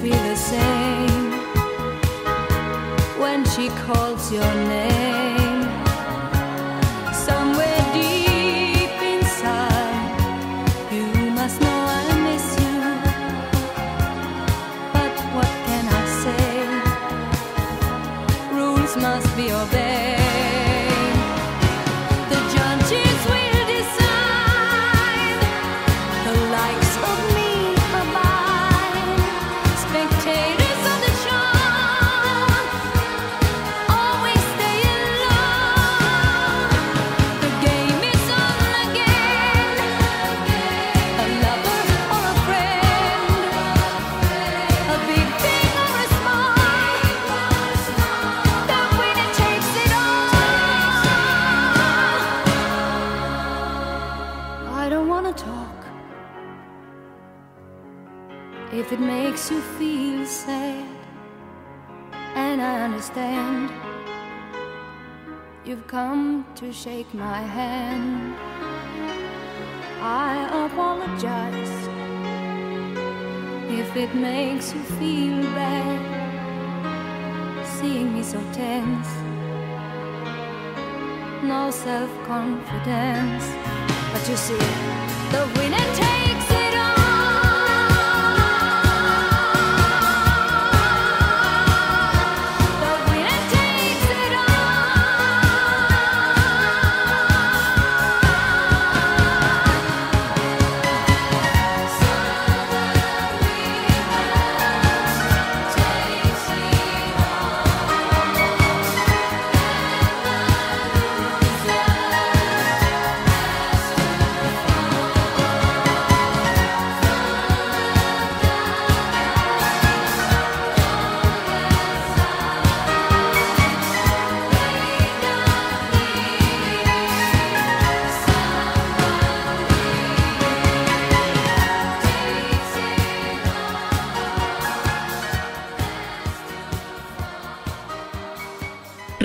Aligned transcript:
Feel 0.00 0.22
the 0.32 0.36
same 0.36 1.30
when 3.20 3.44
she 3.44 3.68
calls 3.84 4.32
your 4.32 4.54
name? 4.54 4.93
Shake 66.84 67.14
my 67.14 67.40
hand. 67.40 68.34
I 70.02 70.66
apologize 70.66 71.76
if 73.80 73.96
it 73.96 74.14
makes 74.14 74.74
you 74.74 74.82
feel 75.00 75.40
bad, 75.54 76.00
seeing 77.64 78.12
me 78.12 78.22
so 78.22 78.38
tense. 78.52 79.08
No 81.42 81.70
self 81.70 82.10
confidence, 82.26 83.46
but 84.12 84.28
you 84.28 84.36
see, 84.36 84.64
the 85.32 85.42
winner 85.56 85.86
takes 85.94 86.23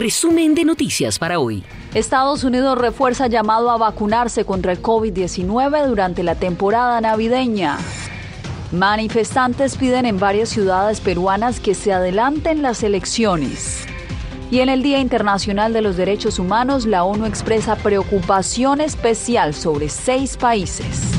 resumen 0.10 0.56
de 0.56 0.66
noticias 0.66 1.20
para 1.20 1.38
hoy. 1.38 1.64
Estados 1.94 2.44
Unidos 2.44 2.76
refuerza 2.80 3.28
llamado 3.28 3.70
a 3.70 3.78
vacunarse 3.78 4.44
contra 4.44 4.72
el 4.72 4.82
COVID-19 4.82 5.86
durante 5.86 6.24
la 6.24 6.34
temporada 6.34 7.00
navideña. 7.00 7.78
Manifestantes 8.72 9.78
piden 9.78 10.08
en 10.08 10.18
varias 10.18 10.50
ciudades 10.50 11.00
peruanas 11.00 11.60
que 11.60 11.76
se 11.76 11.94
adelanten 11.94 12.64
las 12.64 12.82
elecciones. 12.82 13.86
Y 14.50 14.62
en 14.62 14.70
el 14.70 14.82
Día 14.82 15.00
Internacional 15.00 15.74
de 15.74 15.84
los 15.84 15.96
Derechos 15.96 16.40
Humanos, 16.40 16.88
la 16.88 17.04
ONU 17.04 17.28
expresa 17.28 17.76
preocupación 17.76 18.82
especial 18.82 19.54
sobre 19.54 19.90
seis 19.90 20.38
países. 20.38 21.19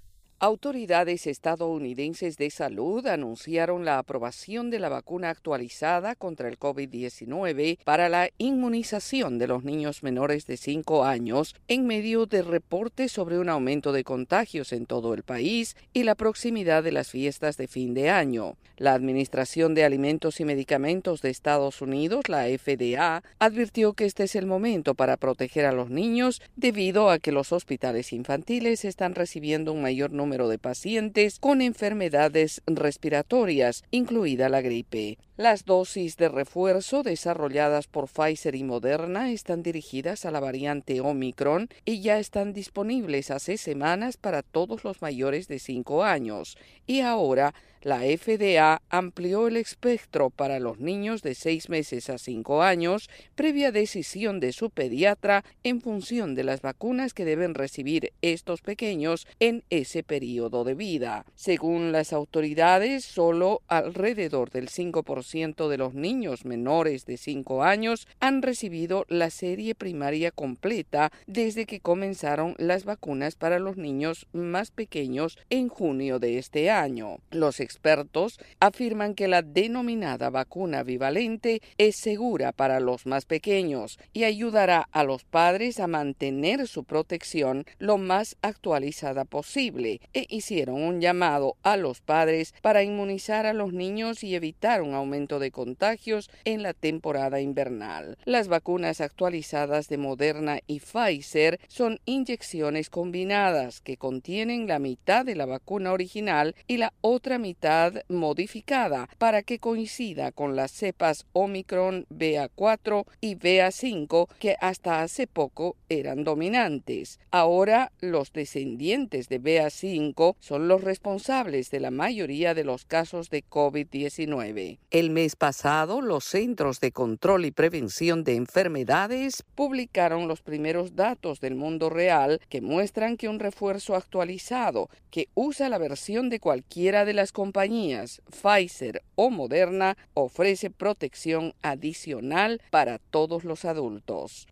Autoridades 0.43 1.27
estadounidenses 1.27 2.35
de 2.35 2.49
salud 2.49 3.05
anunciaron 3.05 3.85
la 3.85 3.99
aprobación 3.99 4.71
de 4.71 4.79
la 4.79 4.89
vacuna 4.89 5.29
actualizada 5.29 6.15
contra 6.15 6.47
el 6.47 6.57
COVID-19 6.57 7.77
para 7.83 8.09
la 8.09 8.31
inmunización 8.39 9.37
de 9.37 9.45
los 9.45 9.63
niños 9.63 10.01
menores 10.01 10.47
de 10.47 10.57
5 10.57 11.05
años 11.05 11.55
en 11.67 11.85
medio 11.85 12.25
de 12.25 12.41
reportes 12.41 13.11
sobre 13.11 13.37
un 13.37 13.49
aumento 13.49 13.91
de 13.91 14.03
contagios 14.03 14.73
en 14.73 14.87
todo 14.87 15.13
el 15.13 15.21
país 15.21 15.77
y 15.93 16.05
la 16.05 16.15
proximidad 16.15 16.81
de 16.81 16.91
las 16.91 17.11
fiestas 17.11 17.55
de 17.57 17.67
fin 17.67 17.93
de 17.93 18.09
año. 18.09 18.57
La 18.77 18.95
Administración 18.95 19.75
de 19.75 19.83
Alimentos 19.83 20.39
y 20.39 20.45
Medicamentos 20.45 21.21
de 21.21 21.29
Estados 21.29 21.83
Unidos, 21.83 22.29
la 22.29 22.45
FDA, 22.45 23.21
advirtió 23.37 23.93
que 23.93 24.05
este 24.05 24.23
es 24.23 24.35
el 24.35 24.47
momento 24.47 24.95
para 24.95 25.17
proteger 25.17 25.67
a 25.67 25.71
los 25.71 25.91
niños 25.91 26.41
debido 26.55 27.11
a 27.11 27.19
que 27.19 27.31
los 27.31 27.51
hospitales 27.51 28.11
infantiles 28.11 28.85
están 28.85 29.13
recibiendo 29.13 29.71
un 29.71 29.83
mayor 29.83 30.11
número 30.11 30.30
de 30.31 30.57
pacientes 30.57 31.39
con 31.39 31.61
enfermedades 31.61 32.61
respiratorias, 32.65 33.83
incluida 33.91 34.47
la 34.47 34.61
gripe. 34.61 35.17
Las 35.35 35.65
dosis 35.65 36.15
de 36.15 36.29
refuerzo 36.29 37.03
desarrolladas 37.03 37.87
por 37.87 38.07
Pfizer 38.07 38.55
y 38.55 38.63
Moderna 38.63 39.31
están 39.31 39.61
dirigidas 39.61 40.25
a 40.25 40.31
la 40.31 40.39
variante 40.39 41.01
Omicron 41.01 41.67
y 41.83 42.01
ya 42.01 42.17
están 42.17 42.53
disponibles 42.53 43.29
hace 43.29 43.57
semanas 43.57 44.15
para 44.15 44.41
todos 44.41 44.85
los 44.85 45.01
mayores 45.01 45.49
de 45.49 45.59
5 45.59 46.03
años. 46.03 46.57
Y 46.87 47.01
ahora 47.01 47.53
la 47.81 48.01
FDA 48.01 48.81
amplió 48.89 49.47
el 49.47 49.57
espectro 49.57 50.29
para 50.29 50.59
los 50.59 50.79
niños 50.79 51.21
de 51.21 51.35
6 51.35 51.69
meses 51.69 52.09
a 52.09 52.17
5 52.17 52.61
años, 52.61 53.09
previa 53.35 53.71
decisión 53.71 54.39
de 54.39 54.53
su 54.53 54.69
pediatra 54.69 55.43
en 55.63 55.81
función 55.81 56.35
de 56.35 56.43
las 56.43 56.61
vacunas 56.61 57.13
que 57.13 57.25
deben 57.25 57.55
recibir 57.55 58.13
estos 58.21 58.61
pequeños 58.61 59.27
en 59.39 59.63
ese 59.69 60.03
periodo 60.03 60.63
de 60.63 60.75
vida. 60.75 61.25
Según 61.35 61.91
las 61.91 62.13
autoridades, 62.13 63.03
solo 63.03 63.61
alrededor 63.67 64.51
del 64.51 64.69
5% 64.69 65.67
de 65.67 65.77
los 65.77 65.93
niños 65.93 66.45
menores 66.45 67.05
de 67.05 67.17
5 67.17 67.63
años 67.63 68.07
han 68.19 68.41
recibido 68.41 69.05
la 69.09 69.29
serie 69.29 69.75
primaria 69.75 70.31
completa 70.31 71.11
desde 71.27 71.65
que 71.65 71.79
comenzaron 71.79 72.55
las 72.57 72.85
vacunas 72.85 73.35
para 73.35 73.59
los 73.59 73.77
niños 73.77 74.27
más 74.33 74.71
pequeños 74.71 75.37
en 75.49 75.67
junio 75.67 76.19
de 76.19 76.37
este 76.37 76.69
año. 76.69 77.17
Los 77.31 77.59
expertos 77.71 78.37
afirman 78.59 79.15
que 79.15 79.29
la 79.29 79.41
denominada 79.41 80.29
vacuna 80.29 80.83
bivalente 80.83 81.61
es 81.77 81.95
segura 81.95 82.51
para 82.51 82.81
los 82.81 83.05
más 83.05 83.25
pequeños 83.25 83.97
y 84.11 84.25
ayudará 84.25 84.89
a 84.91 85.03
los 85.05 85.23
padres 85.23 85.79
a 85.79 85.87
mantener 85.87 86.67
su 86.67 86.83
protección 86.83 87.65
lo 87.79 87.97
más 87.97 88.35
actualizada 88.41 89.23
posible 89.23 90.01
e 90.13 90.25
hicieron 90.29 90.81
un 90.83 90.99
llamado 90.99 91.55
a 91.63 91.77
los 91.77 92.01
padres 92.01 92.53
para 92.61 92.83
inmunizar 92.83 93.45
a 93.45 93.53
los 93.53 93.71
niños 93.71 94.23
y 94.23 94.35
evitar 94.35 94.81
un 94.81 94.93
aumento 94.93 95.39
de 95.39 95.51
contagios 95.51 96.29
en 96.43 96.63
la 96.63 96.73
temporada 96.73 97.39
invernal. 97.39 98.17
Las 98.25 98.49
vacunas 98.49 98.99
actualizadas 98.99 99.87
de 99.87 99.97
Moderna 99.97 100.59
y 100.67 100.81
Pfizer 100.81 101.59
son 101.69 101.99
inyecciones 102.05 102.89
combinadas 102.89 103.79
que 103.79 103.95
contienen 103.95 104.67
la 104.67 104.79
mitad 104.79 105.25
de 105.25 105.35
la 105.35 105.45
vacuna 105.45 105.93
original 105.93 106.53
y 106.67 106.77
la 106.77 106.93
otra 107.01 107.37
mitad 107.37 107.60
modificada 108.07 109.09
para 109.17 109.43
que 109.43 109.59
coincida 109.59 110.31
con 110.31 110.55
las 110.55 110.71
cepas 110.71 111.25
Omicron 111.33 112.05
BA4 112.09 113.05
y 113.21 113.35
BA5 113.35 114.27
que 114.39 114.55
hasta 114.59 115.01
hace 115.01 115.27
poco 115.27 115.75
eran 115.89 116.23
dominantes. 116.23 117.19
Ahora 117.29 117.91
los 117.99 118.33
descendientes 118.33 119.29
de 119.29 119.41
BA5 119.41 120.35
son 120.39 120.67
los 120.67 120.83
responsables 120.83 121.69
de 121.69 121.79
la 121.79 121.91
mayoría 121.91 122.53
de 122.53 122.63
los 122.63 122.85
casos 122.85 123.29
de 123.29 123.43
COVID-19. 123.43 124.79
El 124.89 125.09
mes 125.09 125.35
pasado, 125.35 126.01
los 126.01 126.23
Centros 126.23 126.79
de 126.79 126.91
Control 126.91 127.45
y 127.45 127.51
Prevención 127.51 128.23
de 128.23 128.35
Enfermedades 128.35 129.43
publicaron 129.55 130.27
los 130.27 130.41
primeros 130.41 130.95
datos 130.95 131.39
del 131.39 131.55
mundo 131.55 131.89
real 131.89 132.41
que 132.49 132.61
muestran 132.61 133.17
que 133.17 133.29
un 133.29 133.39
refuerzo 133.39 133.95
actualizado 133.95 134.89
que 135.11 135.27
usa 135.35 135.69
la 135.69 135.77
versión 135.77 136.29
de 136.29 136.39
cualquiera 136.39 137.05
de 137.05 137.13
las 137.13 137.31
compañías 137.31 137.50
Pfizer 137.51 139.03
o 139.15 139.29
Moderna 139.29 139.97
ofrece 140.13 140.69
protección 140.69 141.53
adicional 141.61 142.61
para 142.69 142.97
todos 142.97 143.43
los 143.43 143.65
adultos. 143.65 144.47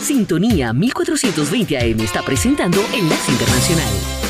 Sintonía 0.00 0.72
1420 0.74 1.78
AM 1.78 2.00
está 2.00 2.22
presentando 2.22 2.78
Enlace 2.92 3.32
Internacional. 3.32 4.23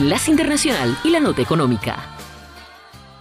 Enlace 0.00 0.30
Internacional 0.30 0.96
y 1.04 1.10
la 1.10 1.20
Nota 1.20 1.42
Económica. 1.42 2.16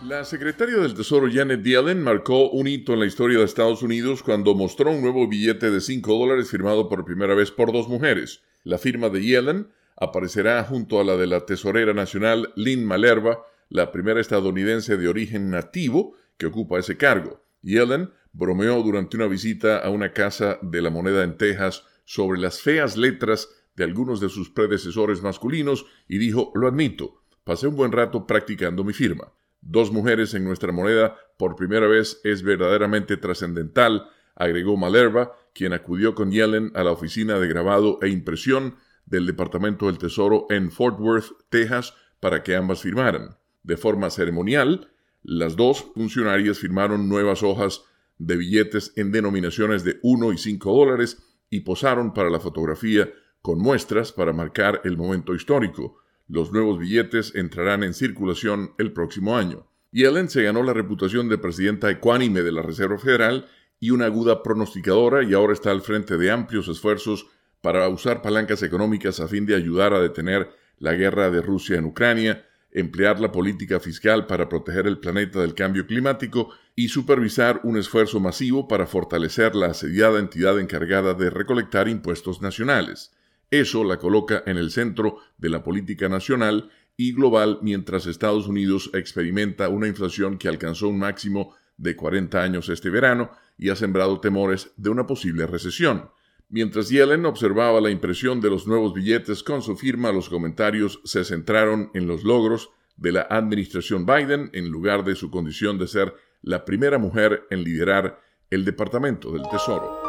La 0.08 0.24
secretaria 0.24 0.78
del 0.78 0.94
Tesoro 0.94 1.28
Janet 1.30 1.62
Yellen 1.62 2.02
marcó 2.02 2.50
un 2.52 2.68
hito 2.68 2.94
en 2.94 3.02
la 3.02 3.06
historia 3.06 3.38
de 3.38 3.44
Estados 3.44 3.84
Unidos 3.84 4.24
cuando 4.24 4.56
mostró 4.56 4.90
un 4.92 5.02
nuevo 5.02 5.28
billete 5.28 5.72
de 5.72 5.82
5 5.82 6.18
dólares 6.18 6.50
firmado 6.50 6.88
por 6.88 7.04
primera 7.04 7.36
vez 7.36 7.52
por 7.52 7.74
dos 7.74 7.90
mujeres. 7.90 8.44
La 8.64 8.78
firma 8.78 9.10
de 9.10 9.22
Yellen 9.22 9.68
aparecerá 9.98 10.64
junto 10.64 11.02
a 11.02 11.04
la 11.04 11.18
de 11.18 11.28
la 11.28 11.46
tesorera 11.46 11.94
nacional 11.94 12.54
Lynn 12.56 12.86
Malerva, 12.86 13.44
la 13.68 13.92
primera 13.92 14.22
estadounidense 14.22 14.96
de 14.96 15.10
origen 15.10 15.50
nativo 15.50 16.16
que 16.38 16.46
ocupa 16.46 16.80
ese 16.80 16.96
cargo. 16.96 17.44
Yellen 17.62 18.12
bromeó 18.32 18.82
durante 18.84 19.18
una 19.18 19.28
visita 19.28 19.80
a 19.80 19.90
una 19.90 20.14
casa 20.14 20.60
de 20.62 20.82
la 20.82 20.92
moneda 20.92 21.26
en 21.26 21.38
Texas 21.38 21.84
sobre 22.06 22.40
las 22.40 22.62
feas 22.62 22.96
letras 22.96 23.50
de 23.80 23.86
algunos 23.86 24.20
de 24.20 24.28
sus 24.28 24.50
predecesores 24.50 25.22
masculinos 25.22 25.86
y 26.10 26.18
dijo, 26.18 26.52
lo 26.54 26.68
admito, 26.68 27.24
pasé 27.46 27.66
un 27.66 27.78
buen 27.78 27.94
rato 27.94 28.28
practicando 28.28 28.84
mi 28.84 28.92
firma. 28.92 29.32
Dos 29.62 29.94
mujeres 29.94 30.34
en 30.34 30.44
nuestra 30.44 30.74
moneda 30.74 31.16
por 31.38 31.56
primera 31.56 31.88
vez 31.88 32.20
es 32.26 32.44
verdaderamente 32.44 33.16
trascendental, 33.16 34.10
agregó 34.36 34.76
Malerva, 34.76 35.32
quien 35.54 35.72
acudió 35.72 36.14
con 36.14 36.30
Yellen 36.30 36.74
a 36.76 36.84
la 36.84 36.92
oficina 36.92 37.40
de 37.40 37.48
grabado 37.48 38.00
e 38.02 38.10
impresión 38.10 38.76
del 39.06 39.26
Departamento 39.26 39.86
del 39.86 39.98
Tesoro 39.98 40.46
en 40.50 40.72
Fort 40.72 41.00
Worth, 41.00 41.32
Texas, 41.48 41.94
para 42.20 42.44
que 42.44 42.58
ambas 42.58 42.82
firmaran. 42.82 43.38
De 43.64 43.78
forma 43.78 44.10
ceremonial, 44.10 44.92
las 45.24 45.56
dos 45.56 45.86
funcionarias 45.96 46.60
firmaron 46.60 47.08
nuevas 47.08 47.44
hojas 47.44 47.86
de 48.18 48.36
billetes 48.36 48.92
en 48.98 49.14
denominaciones 49.14 49.86
de 49.86 50.00
1 50.04 50.34
y 50.34 50.38
5 50.38 50.70
dólares 50.70 51.24
y 51.50 51.62
posaron 51.62 52.14
para 52.14 52.30
la 52.30 52.42
fotografía 52.42 53.10
con 53.50 53.58
muestras 53.58 54.12
para 54.12 54.32
marcar 54.32 54.80
el 54.84 54.96
momento 54.96 55.34
histórico. 55.34 55.98
Los 56.28 56.52
nuevos 56.52 56.78
billetes 56.78 57.34
entrarán 57.34 57.82
en 57.82 57.96
circulación 57.96 58.76
el 58.78 58.94
próximo 58.94 59.36
año. 59.38 59.66
Yellen 59.92 60.30
se 60.30 60.44
ganó 60.44 60.62
la 60.62 60.72
reputación 60.72 61.30
de 61.30 61.40
presidenta 61.40 61.90
ecuánime 61.90 62.44
de 62.44 62.52
la 62.52 62.62
Reserva 62.62 63.00
Federal 63.00 63.48
y 63.80 63.90
una 63.90 64.06
aguda 64.06 64.44
pronosticadora 64.44 65.24
y 65.24 65.34
ahora 65.34 65.54
está 65.54 65.72
al 65.72 65.82
frente 65.82 66.18
de 66.18 66.30
amplios 66.30 66.68
esfuerzos 66.68 67.26
para 67.60 67.90
usar 67.90 68.22
palancas 68.22 68.62
económicas 68.62 69.20
a 69.20 69.28
fin 69.28 69.48
de 69.48 69.56
ayudar 69.56 69.96
a 69.96 70.00
detener 70.00 70.52
la 70.78 70.94
guerra 70.94 71.32
de 71.32 71.42
Rusia 71.42 71.80
en 71.80 71.86
Ucrania, 71.86 72.46
emplear 72.72 73.20
la 73.20 73.32
política 73.32 73.80
fiscal 73.80 74.28
para 74.28 74.48
proteger 74.48 74.86
el 74.86 75.00
planeta 75.00 75.40
del 75.40 75.56
cambio 75.56 75.88
climático 75.88 76.52
y 76.76 76.90
supervisar 76.90 77.62
un 77.64 77.80
esfuerzo 77.80 78.20
masivo 78.20 78.68
para 78.68 78.86
fortalecer 78.86 79.56
la 79.56 79.72
asediada 79.72 80.20
entidad 80.20 80.60
encargada 80.60 81.16
de 81.16 81.32
recolectar 81.32 81.88
impuestos 81.88 82.44
nacionales. 82.44 83.12
Eso 83.52 83.84
la 83.84 83.98
coloca 83.98 84.44
en 84.46 84.58
el 84.58 84.72
centro 84.72 85.18
de 85.38 85.50
la 85.50 85.64
política 85.64 86.08
nacional 86.08 86.70
y 86.96 87.14
global 87.14 87.60
mientras 87.62 88.06
Estados 88.06 88.48
Unidos 88.48 88.92
experimenta 88.94 89.70
una 89.70 89.88
inflación 89.88 90.38
que 90.38 90.48
alcanzó 90.48 90.90
un 90.90 91.00
máximo 91.00 91.56
de 91.78 91.96
40 91.96 92.42
años 92.44 92.70
este 92.70 92.90
verano 92.90 93.32
y 93.58 93.70
ha 93.70 93.76
sembrado 93.76 94.20
temores 94.20 94.72
de 94.78 94.90
una 94.90 95.08
posible 95.08 95.48
recesión. 95.48 96.12
Mientras 96.50 96.90
Yellen 96.90 97.26
observaba 97.26 97.80
la 97.80 97.90
impresión 97.90 98.42
de 98.42 98.50
los 98.50 98.68
nuevos 98.68 98.94
billetes 98.94 99.44
con 99.44 99.62
su 99.62 99.78
firma, 99.78 100.12
los 100.12 100.30
comentarios 100.30 101.00
se 101.04 101.24
centraron 101.24 101.92
en 101.94 102.08
los 102.08 102.24
logros 102.24 102.72
de 102.98 103.12
la 103.14 103.22
administración 103.30 104.06
Biden 104.06 104.50
en 104.54 104.70
lugar 104.70 105.04
de 105.04 105.16
su 105.16 105.32
condición 105.32 105.78
de 105.78 105.88
ser 105.88 106.14
la 106.42 106.66
primera 106.66 106.98
mujer 106.98 107.44
en 107.50 107.64
liderar 107.64 108.20
el 108.50 108.66
Departamento 108.66 109.32
del 109.32 109.44
Tesoro. 109.50 110.09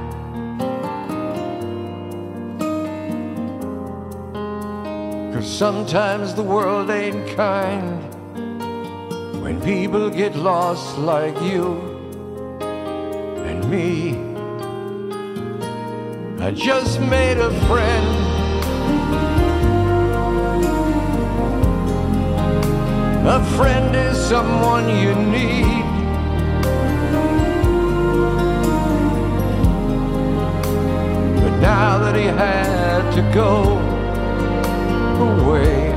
Cause 5.41 5.57
sometimes 5.57 6.35
the 6.35 6.43
world 6.43 6.91
ain't 6.91 7.35
kind 7.35 7.99
when 9.41 9.59
people 9.59 10.07
get 10.07 10.35
lost 10.35 10.99
like 10.99 11.33
you 11.41 11.81
and 13.47 13.67
me. 13.67 14.19
I 16.45 16.51
just 16.51 16.99
made 16.99 17.39
a 17.39 17.49
friend. 17.65 18.07
A 23.27 23.43
friend 23.57 23.95
is 23.95 24.23
someone 24.23 24.87
you 24.89 25.15
need. 25.15 25.85
But 31.41 31.53
now 31.61 31.97
that 31.97 32.15
he 32.15 32.25
had 32.25 33.09
to 33.15 33.21
go 33.33 33.90
away, 35.29 35.93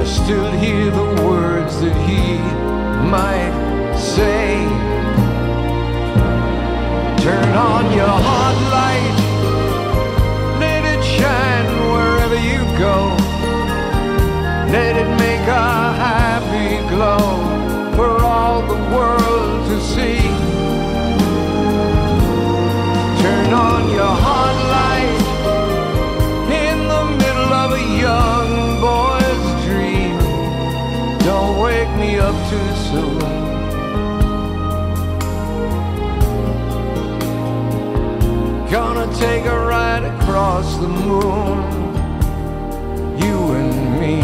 I 0.00 0.04
still 0.04 0.50
hear 0.52 0.90
the 0.90 1.08
words 1.26 1.80
that 1.80 1.96
he 2.08 2.38
might 3.16 3.54
say. 3.96 4.64
Turn 7.24 7.50
on 7.72 7.84
your 7.98 8.16
hot 8.28 8.56
light, 8.76 9.16
let 10.60 10.82
it 10.84 11.02
shine 11.02 11.68
wherever 11.92 12.38
you 12.50 12.60
go. 12.78 12.96
Let 14.76 14.96
it 14.96 15.10
make 15.18 15.46
a 15.48 15.83
too. 32.94 33.18
Gonna 38.70 39.06
take 39.16 39.44
a 39.44 39.58
ride 39.72 40.04
across 40.14 40.76
the 40.82 40.88
moon, 40.88 41.56
you 43.22 43.36
and 43.60 43.76
me. 44.00 44.16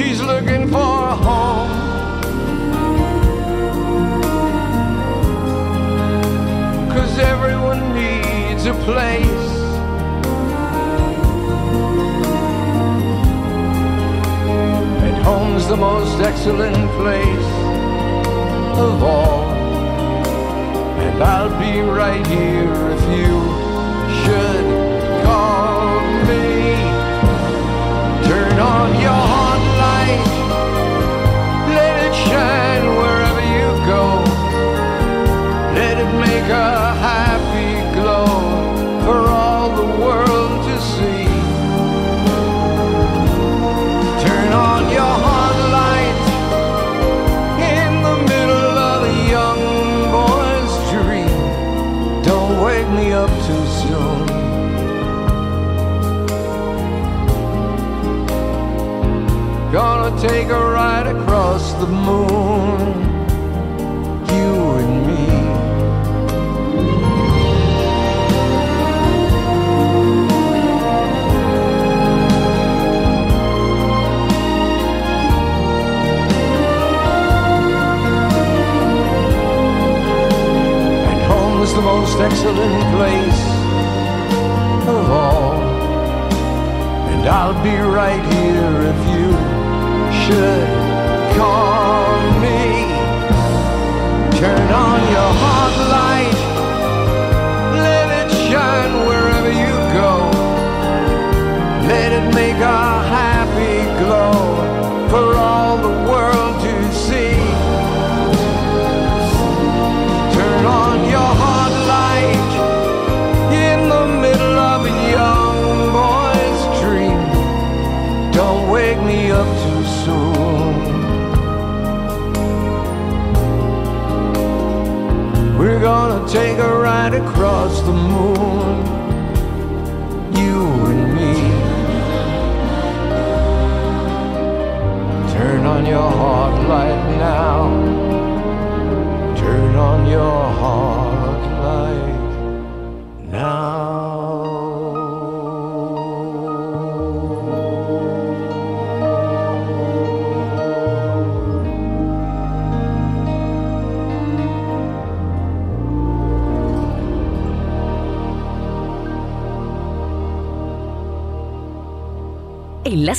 He's 0.00 0.20
looking 0.20 0.68
for 0.68 0.92
a 1.12 1.16
home. 1.26 1.72
Cause 6.94 7.18
everyone 7.18 7.80
needs 7.94 8.66
a 8.66 8.74
place. 8.86 9.33
Home's 15.54 15.68
the 15.68 15.76
most 15.76 16.18
excellent 16.18 16.90
place 16.98 17.50
of 18.76 19.00
all. 19.04 19.44
And 20.98 21.22
I'll 21.22 21.56
be 21.60 21.80
right 21.80 22.26
here 22.26 22.74
if 22.96 23.02
you 23.16 23.34
should 24.24 24.66
call 25.24 26.00
me. 26.26 26.74
Turn 28.26 28.58
on 28.58 29.00
your 29.00 29.33
the 61.84 61.90
moon, 61.90 62.88
you 64.32 64.52
and 64.80 65.06
me. 65.06 65.26
And 81.10 81.22
home 81.22 81.62
is 81.62 81.74
the 81.74 81.82
most 81.82 82.18
excellent. 82.18 82.53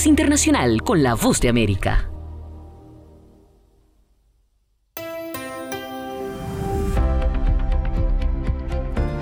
Internacional 0.05 0.83
con 0.83 1.01
la 1.01 1.15
Voz 1.15 1.39
de 1.41 1.49
América. 1.49 2.11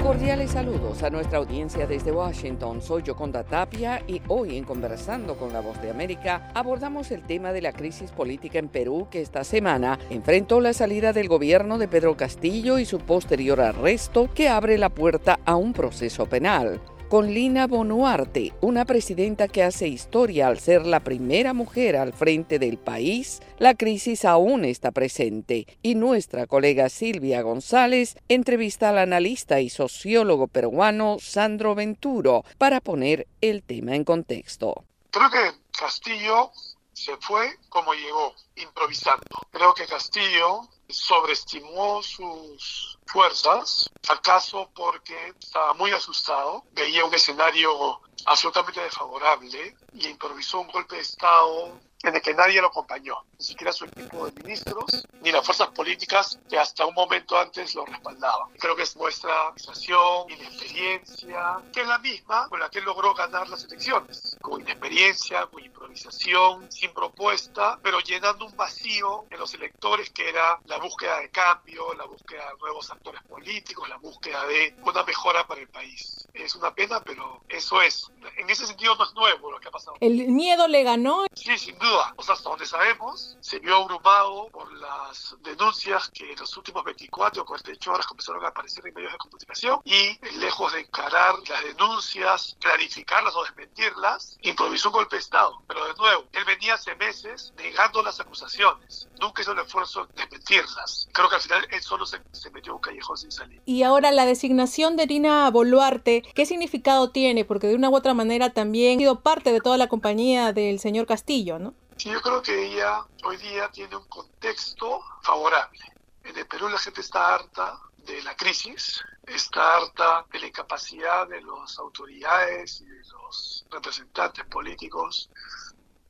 Cordiales 0.04 0.52
saludos 0.52 1.02
a 1.04 1.10
nuestra 1.10 1.38
audiencia 1.38 1.88
desde 1.88 2.12
Washington. 2.12 2.82
Soy 2.82 3.04
Yoconda 3.04 3.44
Tapia 3.44 4.04
y 4.08 4.22
hoy 4.28 4.58
en 4.58 4.66
Conversando 4.66 5.38
con 5.38 5.54
la 5.54 5.62
Voz 5.62 5.82
de 5.82 5.90
América 5.90 6.52
abordamos 6.54 7.12
el 7.12 7.24
tema 7.24 7.54
de 7.54 7.62
la 7.62 7.72
crisis 7.72 8.12
política 8.12 8.60
en 8.60 8.68
Perú 8.68 9.08
que 9.10 9.22
esta 9.22 9.44
semana 9.46 9.98
enfrentó 10.10 10.60
la 10.60 10.74
salida 10.74 11.14
del 11.14 11.30
gobierno 11.30 11.78
de 11.78 11.88
Pedro 11.88 12.18
Castillo 12.18 12.78
y 12.78 12.86
su 12.86 13.00
posterior 13.00 13.62
arresto 13.62 14.30
que 14.34 14.50
abre 14.50 14.78
la 14.78 14.90
puerta 14.90 15.40
a 15.46 15.56
un 15.56 15.72
proceso 15.72 16.26
penal 16.26 16.82
con 17.10 17.34
Lina 17.34 17.68
Bonuarte, 17.68 18.54
una 18.62 18.86
presidenta 18.86 19.48
que 19.48 19.64
hace 19.64 19.88
historia 19.88 20.48
al 20.48 20.60
ser 20.60 20.86
la 20.86 21.02
primera 21.02 21.54
mujer 21.54 21.96
al 21.96 22.14
frente 22.14 22.60
del 22.60 22.78
país, 22.78 23.42
la 23.60 23.76
crisis 23.76 24.26
aún 24.26 24.66
está 24.66 24.92
presente 24.92 25.68
y 25.82 25.96
nuestra 25.96 26.48
colega 26.48 26.90
Silvia 26.90 27.42
González 27.42 28.16
entrevista 28.28 28.90
al 28.90 28.98
analista 28.98 29.60
y 29.60 29.70
sociólogo 29.70 30.48
peruano 30.48 31.18
Sandro 31.20 31.76
Venturo 31.76 32.44
para 32.58 32.82
poner 32.82 33.28
el 33.42 33.64
tema 33.64 33.96
en 33.96 34.04
contexto. 34.04 34.86
Creo 35.12 35.30
que 35.30 35.52
Castillo 35.78 36.52
se 36.94 37.16
fue 37.18 37.58
como 37.70 37.94
llegó, 37.94 38.34
improvisando. 38.56 39.24
Creo 39.52 39.74
que 39.74 39.86
Castillo 39.86 40.62
sobreestimó 40.94 42.02
sus 42.04 42.98
fuerzas, 43.08 43.90
acaso 44.08 44.70
porque 44.74 45.34
estaba 45.40 45.74
muy 45.74 45.92
asustado, 45.92 46.64
veía 46.72 47.06
un 47.06 47.14
escenario 47.14 48.00
absolutamente 48.26 48.82
desfavorable 48.82 49.76
y 49.94 50.08
improvisó 50.08 50.62
un 50.62 50.68
golpe 50.68 50.96
de 50.96 51.02
Estado 51.02 51.80
en 52.04 52.16
el 52.16 52.22
que 52.22 52.34
nadie 52.34 52.62
lo 52.62 52.68
acompañó, 52.68 53.24
ni 53.40 53.46
siquiera 53.46 53.72
su 53.72 53.86
equipo 53.86 54.30
de 54.30 54.44
ministros, 54.44 55.08
ni 55.22 55.32
las 55.32 55.46
fuerzas 55.46 55.70
políticas 55.70 56.38
que 56.50 56.60
hasta 56.60 56.86
un 56.86 56.94
momento 56.94 57.38
antes 57.38 57.74
lo 57.76 57.86
respaldaban. 57.86 58.52
Creo 58.60 58.76
que 58.76 58.84
es 58.84 58.96
muestra 58.98 59.48
organización, 59.48 60.30
inexperiencia, 60.30 61.60
que 61.72 61.82
es 61.82 61.88
la 61.88 62.00
misma 62.00 62.50
con 62.50 62.60
la 62.60 62.70
que 62.70 62.82
logró 62.82 63.14
ganar 63.14 63.48
las 63.48 63.64
elecciones, 63.64 64.38
con 64.42 64.62
inexperiencia, 64.62 65.48
con 65.48 65.64
improvisación, 65.64 66.70
sin 66.70 66.94
propuesta, 66.94 67.80
pero 67.82 68.02
llenando 68.02 68.46
un 68.46 68.58
vacío 68.58 69.26
en 69.30 69.40
los 69.40 69.54
electores 69.54 70.10
que 70.10 70.28
era 70.28 70.60
la 70.66 70.78
búsqueda 70.80 71.20
de 71.20 71.30
cambio, 71.30 71.94
la 71.94 72.06
búsqueda 72.06 72.50
de 72.50 72.58
nuevos 72.60 72.92
actores 72.92 73.22
políticos, 73.24 73.88
la 73.88 73.98
búsqueda 73.98 74.46
de 74.48 74.76
una 74.84 75.04
mejora 75.04 75.48
para 75.48 75.62
el 75.62 75.70
país. 75.70 76.28
Es 76.34 76.56
una 76.56 76.74
pena, 76.74 77.02
pero 77.02 77.44
eso 77.48 77.82
es. 77.82 78.12
En 78.38 78.50
ese 78.50 78.66
sentido 78.68 78.96
no 78.96 79.06
es 79.06 79.14
nuevo 79.14 79.52
lo 79.52 79.60
que 79.60 79.70
ha 79.70 79.72
pasado. 79.72 79.96
El 80.02 80.30
miedo 80.30 80.68
le 80.68 80.84
ganó. 80.84 81.26
Sí, 81.34 81.58
sin 81.58 81.78
duda. 81.78 81.93
O 82.16 82.24
sea, 82.24 82.36
hasta 82.36 82.50
donde 82.50 82.66
sabemos, 82.66 83.38
se 83.42 83.60
vio 83.60 83.76
abrumado 83.76 84.48
por 84.52 84.72
las 84.74 85.36
denuncias 85.42 86.10
que 86.10 86.32
en 86.32 86.40
los 86.40 86.56
últimos 86.58 86.84
24 86.84 87.42
o 87.42 87.46
48 87.46 87.92
horas 87.92 88.08
comenzaron 88.08 88.44
a 88.46 88.50
aparecer 88.50 88.86
en 88.88 88.94
medios 88.94 89.12
de 89.12 89.18
comunicación 89.18 89.80
y 89.84 90.20
lejos 90.38 90.74
de 90.74 90.82
encarar 90.82 91.36
las 91.48 91.64
denuncias, 91.64 92.58
clarificarlas 92.60 93.36
o 93.36 93.44
desmentirlas, 93.44 94.38
improvisó 94.42 94.90
un 94.90 94.94
golpe 94.94 95.16
de 95.16 95.22
Estado. 95.22 95.62
Pero 95.68 95.86
de 95.86 95.94
nuevo, 95.94 96.26
él 96.32 96.46
venía 96.46 96.76
hace 96.76 96.96
meses 96.96 97.54
negando 97.58 98.02
las 98.02 98.20
acusaciones. 98.20 99.08
Nunca 99.20 99.42
hizo 99.42 99.52
el 99.52 99.60
esfuerzo 99.60 100.06
de 100.06 100.14
desmentirlas. 100.22 101.08
Creo 101.14 101.30
que 101.30 101.36
al 101.36 101.42
final 101.42 101.68
él 101.72 101.82
solo 101.82 102.06
se, 102.06 102.22
se 102.32 102.50
metió 102.52 102.76
un 102.76 102.82
callejón 102.82 103.18
sin 103.18 103.32
salir. 103.32 103.62
Y 103.66 103.84
ahora 103.84 104.12
la 104.12 104.26
designación 104.26 104.98
de 104.98 105.04
Irina 105.04 105.50
Boluarte, 105.50 106.24
¿qué 106.34 106.46
significado 106.46 107.12
tiene? 107.12 107.46
Porque 107.46 107.68
de 107.68 107.76
una 107.76 107.90
u 107.90 107.96
otra 107.96 108.14
manera 108.14 108.54
también 108.54 108.98
ha 108.98 109.00
sido 109.00 109.22
parte 109.22 109.52
de 109.52 109.62
toda 109.62 109.78
la 109.78 109.88
compañía 109.88 110.54
del 110.54 110.80
señor 110.80 111.06
Castillo, 111.06 111.60
¿no? 111.60 111.74
Sí, 111.98 112.10
yo 112.10 112.22
creo 112.22 112.42
que 112.42 112.66
ella 112.66 113.06
hoy 113.24 113.38
día 113.38 113.70
tiene 113.70 113.96
un 113.96 114.08
contexto 114.08 115.02
favorable. 115.22 115.80
En 116.24 116.38
el 116.38 116.48
Perú 116.48 116.70
la 116.70 116.78
gente 116.78 117.02
está 117.02 117.36
harta 117.36 117.80
de 117.98 118.22
la 118.24 118.36
crisis, 118.36 119.04
está 119.26 119.78
harta 119.78 120.26
de 120.32 120.40
la 120.40 120.48
incapacidad 120.48 121.28
de 121.28 121.42
las 121.42 121.78
autoridades 121.80 122.82
y 122.82 122.86
de 122.86 123.02
los 123.08 123.66
representantes 123.70 124.46
políticos 124.46 125.30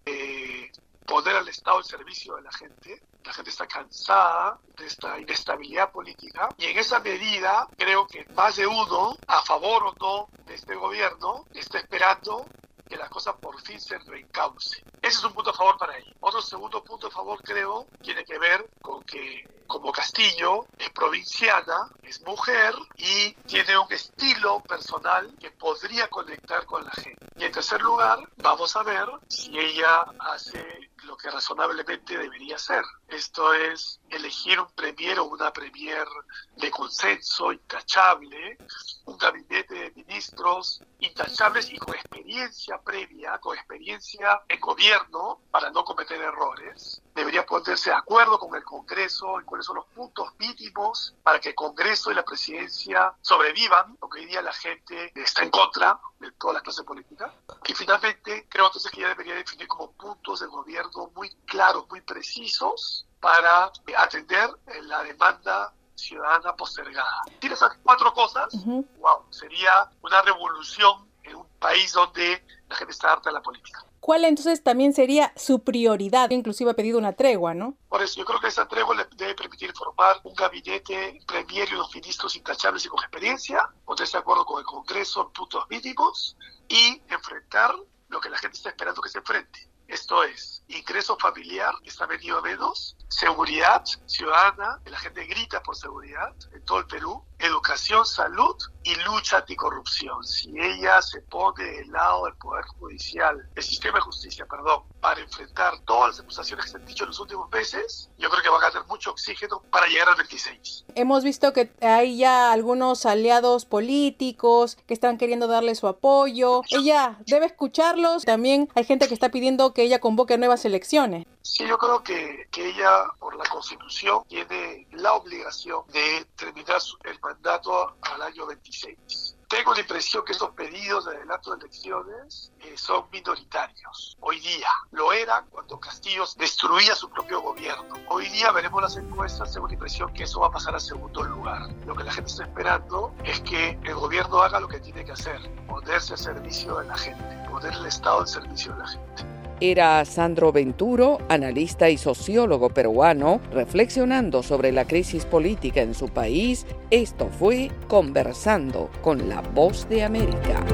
de 0.05 0.71
poner 1.05 1.35
al 1.35 1.47
Estado 1.47 1.77
al 1.77 1.83
servicio 1.83 2.35
de 2.35 2.43
la 2.43 2.51
gente. 2.51 3.03
La 3.23 3.33
gente 3.33 3.51
está 3.51 3.67
cansada 3.67 4.59
de 4.77 4.85
esta 4.85 5.19
inestabilidad 5.19 5.91
política 5.91 6.49
y 6.57 6.65
en 6.65 6.77
esa 6.77 6.99
medida 6.99 7.67
creo 7.77 8.07
que 8.07 8.25
más 8.33 8.55
de 8.55 8.67
uno, 8.67 9.15
a 9.27 9.41
favor 9.43 9.83
o 9.83 9.93
no 9.99 10.29
de 10.45 10.55
este 10.55 10.75
gobierno, 10.75 11.45
está 11.53 11.79
esperando 11.79 12.45
que 12.87 12.97
la 12.97 13.09
cosa 13.09 13.35
por 13.35 13.59
fin 13.61 13.79
se 13.79 13.97
reencauce. 13.99 14.83
Ese 15.01 15.17
es 15.17 15.23
un 15.23 15.33
punto 15.33 15.51
a 15.51 15.53
favor 15.53 15.77
para 15.77 15.97
ella. 15.97 16.13
Otro 16.19 16.41
segundo 16.41 16.83
punto 16.83 17.07
a 17.07 17.11
favor, 17.11 17.41
creo, 17.43 17.87
tiene 18.01 18.23
que 18.23 18.37
ver 18.37 18.69
con 18.81 19.03
que 19.03 19.47
como 19.67 19.91
Castillo 19.91 20.65
es 20.77 20.89
provinciana, 20.91 21.89
es 22.03 22.21
mujer 22.21 22.75
y 22.95 23.33
tiene 23.47 23.77
un 23.77 23.91
estilo 23.91 24.59
personal 24.61 25.35
que 25.39 25.51
podría 25.51 26.07
conectar 26.09 26.65
con 26.65 26.85
la 26.85 26.91
gente. 26.91 27.25
Y 27.37 27.45
en 27.45 27.51
tercer 27.51 27.81
lugar, 27.81 28.19
vamos 28.37 28.75
a 28.75 28.83
ver 28.83 29.07
si 29.27 29.57
ella 29.57 30.05
hace 30.19 30.91
lo 31.03 31.17
que 31.17 31.29
razonablemente 31.29 32.17
debería 32.17 32.55
hacer. 32.55 32.83
Esto 33.07 33.53
es 33.53 33.99
elegir 34.09 34.59
un 34.59 34.71
premier 34.71 35.19
o 35.19 35.25
una 35.25 35.53
premier 35.53 36.07
de 36.55 36.71
consenso 36.71 37.51
intachable, 37.51 38.57
un 39.05 39.17
gabinete 39.17 39.75
de 39.75 39.91
ministros 39.91 40.81
intachables 40.99 41.71
y 41.71 41.77
con 41.77 41.93
experiencia 41.93 42.81
previa, 42.81 43.37
con 43.39 43.55
experiencia 43.55 44.41
en 44.47 44.59
gobierno 44.59 45.41
para 45.51 45.69
no 45.69 45.83
cometer 45.83 46.19
errores. 46.19 47.02
Debería 47.13 47.45
ponerse 47.45 47.89
de 47.91 47.95
acuerdo 47.95 48.39
con 48.39 48.55
el 48.55 48.63
Congreso 48.63 49.39
en 49.39 49.45
cuáles 49.45 49.65
son 49.65 49.75
los 49.77 49.85
puntos 49.87 50.33
mínimos 50.39 51.13
para 51.23 51.39
que 51.39 51.49
el 51.49 51.55
Congreso 51.55 52.11
y 52.11 52.15
la 52.15 52.25
presidencia 52.25 53.13
sobrevivan, 53.21 53.95
porque 53.97 54.21
hoy 54.21 54.25
día 54.25 54.41
la 54.41 54.53
gente 54.53 55.11
está 55.15 55.43
en 55.43 55.51
contra 55.51 55.99
de 56.19 56.31
toda 56.33 56.53
la 56.53 56.61
clase 56.61 56.83
política. 56.83 57.31
Y 57.65 57.73
finalmente, 57.73 58.47
creo 58.49 58.65
entonces 58.65 58.91
que 58.91 59.01
ella 59.01 59.09
debería 59.09 59.35
definir 59.35 59.67
como 59.67 59.91
puntos 59.91 60.39
de 60.39 60.47
gobierno 60.47 61.11
muy 61.15 61.29
claros, 61.45 61.85
muy 61.89 62.01
precisos, 62.01 63.05
para 63.19 63.71
atender 63.97 64.49
la 64.81 65.03
demanda 65.03 65.73
ciudadana 65.95 66.55
postergada. 66.55 67.21
Tiene 67.39 67.55
esas 67.55 67.77
cuatro 67.83 68.13
cosas, 68.13 68.53
Ujú. 68.53 68.85
wow, 68.97 69.25
sería 69.29 69.89
una 70.01 70.21
revolución 70.23 71.09
en 71.23 71.35
un 71.37 71.47
país 71.59 71.93
donde 71.93 72.45
la 72.67 72.75
gente 72.75 72.91
está 72.91 73.13
harta 73.13 73.29
de 73.29 73.35
la 73.35 73.41
política. 73.41 73.85
¿Cuál 74.03 74.25
entonces 74.25 74.61
también 74.61 74.93
sería 74.93 75.31
su 75.37 75.63
prioridad? 75.63 76.29
Inclusive 76.31 76.71
ha 76.71 76.73
pedido 76.73 76.97
una 76.97 77.13
tregua, 77.13 77.53
¿no? 77.53 77.77
Por 77.87 78.01
eso 78.01 78.17
yo 78.17 78.25
creo 78.25 78.37
que 78.41 78.49
esa 78.49 78.67
tregua 78.67 78.93
le 78.93 79.05
debe 79.15 79.33
permitir 79.33 79.71
formar 79.71 80.17
un 80.25 80.33
gabinete 80.35 81.21
premier 81.25 81.69
y 81.71 81.75
unos 81.75 81.95
ministros 81.95 82.35
intachables 82.35 82.85
y 82.85 82.89
con 82.89 82.99
experiencia, 82.99 83.69
ponerse 83.85 84.17
de 84.17 84.19
acuerdo 84.19 84.45
con 84.45 84.59
el 84.59 84.65
Congreso 84.65 85.21
en 85.21 85.31
puntos 85.31 85.63
mínimos 85.69 86.35
y 86.67 87.01
enfrentar 87.07 87.73
lo 88.09 88.19
que 88.19 88.29
la 88.29 88.37
gente 88.39 88.57
está 88.57 88.71
esperando 88.71 89.01
que 89.01 89.07
se 89.07 89.19
enfrente. 89.19 89.69
Esto 89.87 90.21
es, 90.25 90.63
ingreso 90.67 91.15
familiar, 91.17 91.73
está 91.85 92.05
venido 92.05 92.39
a 92.39 92.41
menos, 92.41 92.97
seguridad 93.07 93.85
ciudadana, 94.05 94.81
la 94.83 94.99
gente 94.99 95.23
grita 95.27 95.63
por 95.63 95.77
seguridad 95.77 96.35
en 96.51 96.65
todo 96.65 96.79
el 96.79 96.87
Perú, 96.87 97.23
educación, 97.45 98.05
salud 98.05 98.55
y 98.83 98.95
lucha 98.95 99.37
anticorrupción. 99.37 100.23
Si 100.23 100.49
ella 100.57 101.01
se 101.01 101.21
pone 101.21 101.63
del 101.63 101.91
lado 101.91 102.25
del 102.25 102.35
Poder 102.35 102.63
Judicial, 102.77 103.37
del 103.53 103.63
sistema 103.63 103.97
de 103.97 104.01
justicia, 104.01 104.45
perdón, 104.45 104.83
para 105.03 105.19
enfrentar 105.19 105.77
todas 105.85 106.11
las 106.11 106.19
acusaciones 106.21 106.63
que 106.65 106.71
se 106.71 106.77
han 106.77 106.85
dicho 106.85 107.03
en 107.03 107.09
los 107.09 107.19
últimos 107.19 107.51
meses, 107.51 108.09
yo 108.17 108.29
creo 108.29 108.41
que 108.41 108.47
va 108.47 108.57
a 108.57 108.61
ganar 108.61 108.87
mucho 108.87 109.11
oxígeno 109.11 109.61
para 109.69 109.85
llegar 109.87 110.07
al 110.07 110.15
26. 110.15 110.85
Hemos 110.95 111.25
visto 111.25 111.51
que 111.51 111.69
hay 111.81 112.17
ya 112.17 112.53
algunos 112.53 113.05
aliados 113.05 113.65
políticos 113.65 114.77
que 114.87 114.93
están 114.93 115.17
queriendo 115.17 115.47
darle 115.47 115.75
su 115.75 115.87
apoyo. 115.87 116.61
Ella 116.69 117.19
debe 117.27 117.47
escucharlos. 117.47 118.23
También 118.23 118.69
hay 118.75 118.85
gente 118.85 119.09
que 119.09 119.13
está 119.13 119.29
pidiendo 119.29 119.73
que 119.73 119.83
ella 119.83 119.99
convoque 119.99 120.37
nuevas 120.37 120.63
elecciones. 120.63 121.25
Sí, 121.41 121.67
yo 121.67 121.77
creo 121.77 122.01
que, 122.01 122.47
que 122.51 122.69
ella, 122.69 123.03
por 123.19 123.35
la 123.35 123.43
Constitución, 123.43 124.23
tiene 124.29 124.87
la 124.93 125.13
obligación 125.15 125.81
de 125.91 126.25
terminar 126.37 126.79
su- 126.79 126.97
el 127.03 127.19
mandato 127.19 127.93
al 128.03 128.21
año 128.21 128.45
26. 128.45 129.32
Tengo 129.47 129.73
la 129.73 129.81
impresión 129.81 130.23
que 130.25 130.31
esos 130.31 130.51
pedidos 130.51 131.05
de 131.05 131.15
adelanto 131.15 131.51
de 131.51 131.65
elecciones 131.65 132.51
eh, 132.59 132.73
son 132.77 133.05
minoritarios. 133.11 134.17
Hoy 134.19 134.39
día 134.39 134.67
lo 134.91 135.11
eran 135.13 135.45
cuando 135.49 135.79
Castillo 135.79 136.23
destruía 136.37 136.95
su 136.95 137.09
propio 137.09 137.41
gobierno. 137.41 137.95
Hoy 138.09 138.29
día 138.29 138.51
veremos 138.51 138.81
las 138.81 138.97
encuestas, 138.97 139.53
tengo 139.53 139.67
la 139.67 139.73
impresión 139.73 140.13
que 140.13 140.23
eso 140.23 140.39
va 140.39 140.47
a 140.47 140.51
pasar 140.51 140.75
a 140.75 140.79
segundo 140.79 141.23
lugar. 141.23 141.69
Lo 141.85 141.95
que 141.95 142.03
la 142.03 142.11
gente 142.11 142.31
está 142.31 142.43
esperando 142.43 143.13
es 143.23 143.39
que 143.41 143.77
el 143.83 143.95
gobierno 143.95 144.41
haga 144.41 144.59
lo 144.59 144.67
que 144.67 144.79
tiene 144.79 145.03
que 145.05 145.11
hacer, 145.11 145.39
ponerse 145.67 146.13
al 146.13 146.19
servicio 146.19 146.77
de 146.77 146.87
la 146.87 146.97
gente, 146.97 147.49
poner 147.49 147.73
el 147.73 147.85
Estado 147.85 148.21
al 148.21 148.27
servicio 148.27 148.73
de 148.73 148.79
la 148.79 148.87
gente. 148.87 149.42
Era 149.59 150.03
Sandro 150.05 150.51
Venturo, 150.51 151.19
analista 151.29 151.89
y 151.89 151.97
sociólogo 151.97 152.69
peruano, 152.69 153.39
reflexionando 153.51 154.43
sobre 154.43 154.71
la 154.71 154.85
crisis 154.85 155.25
política 155.25 155.81
en 155.81 155.93
su 155.93 156.09
país. 156.09 156.65
Esto 156.89 157.29
fue 157.29 157.71
Conversando 157.87 158.89
con 159.01 159.29
la 159.29 159.41
Voz 159.41 159.87
de 159.89 160.03
América. 160.03 160.65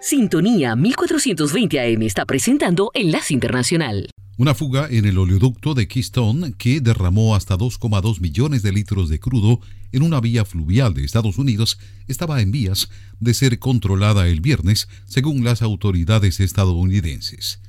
Sintonía 0.00 0.76
1420 0.76 1.80
AM 1.80 2.02
está 2.02 2.24
presentando 2.26 2.92
Enlace 2.94 3.34
Internacional. 3.34 4.08
Una 4.38 4.54
fuga 4.54 4.86
en 4.90 5.06
el 5.06 5.16
oleoducto 5.16 5.72
de 5.72 5.88
Keystone 5.88 6.52
que 6.58 6.82
derramó 6.82 7.34
hasta 7.34 7.56
2,2 7.56 8.20
millones 8.20 8.62
de 8.62 8.70
litros 8.70 9.08
de 9.08 9.18
crudo 9.18 9.62
en 9.92 10.02
una 10.02 10.20
vía 10.20 10.44
fluvial 10.44 10.92
de 10.92 11.04
Estados 11.04 11.38
Unidos 11.38 11.78
estaba 12.06 12.42
en 12.42 12.50
vías 12.50 12.90
de 13.18 13.32
ser 13.32 13.58
controlada 13.58 14.28
el 14.28 14.42
viernes, 14.42 14.88
según 15.06 15.42
las 15.42 15.62
autoridades 15.62 16.38
estadounidenses. 16.40 17.60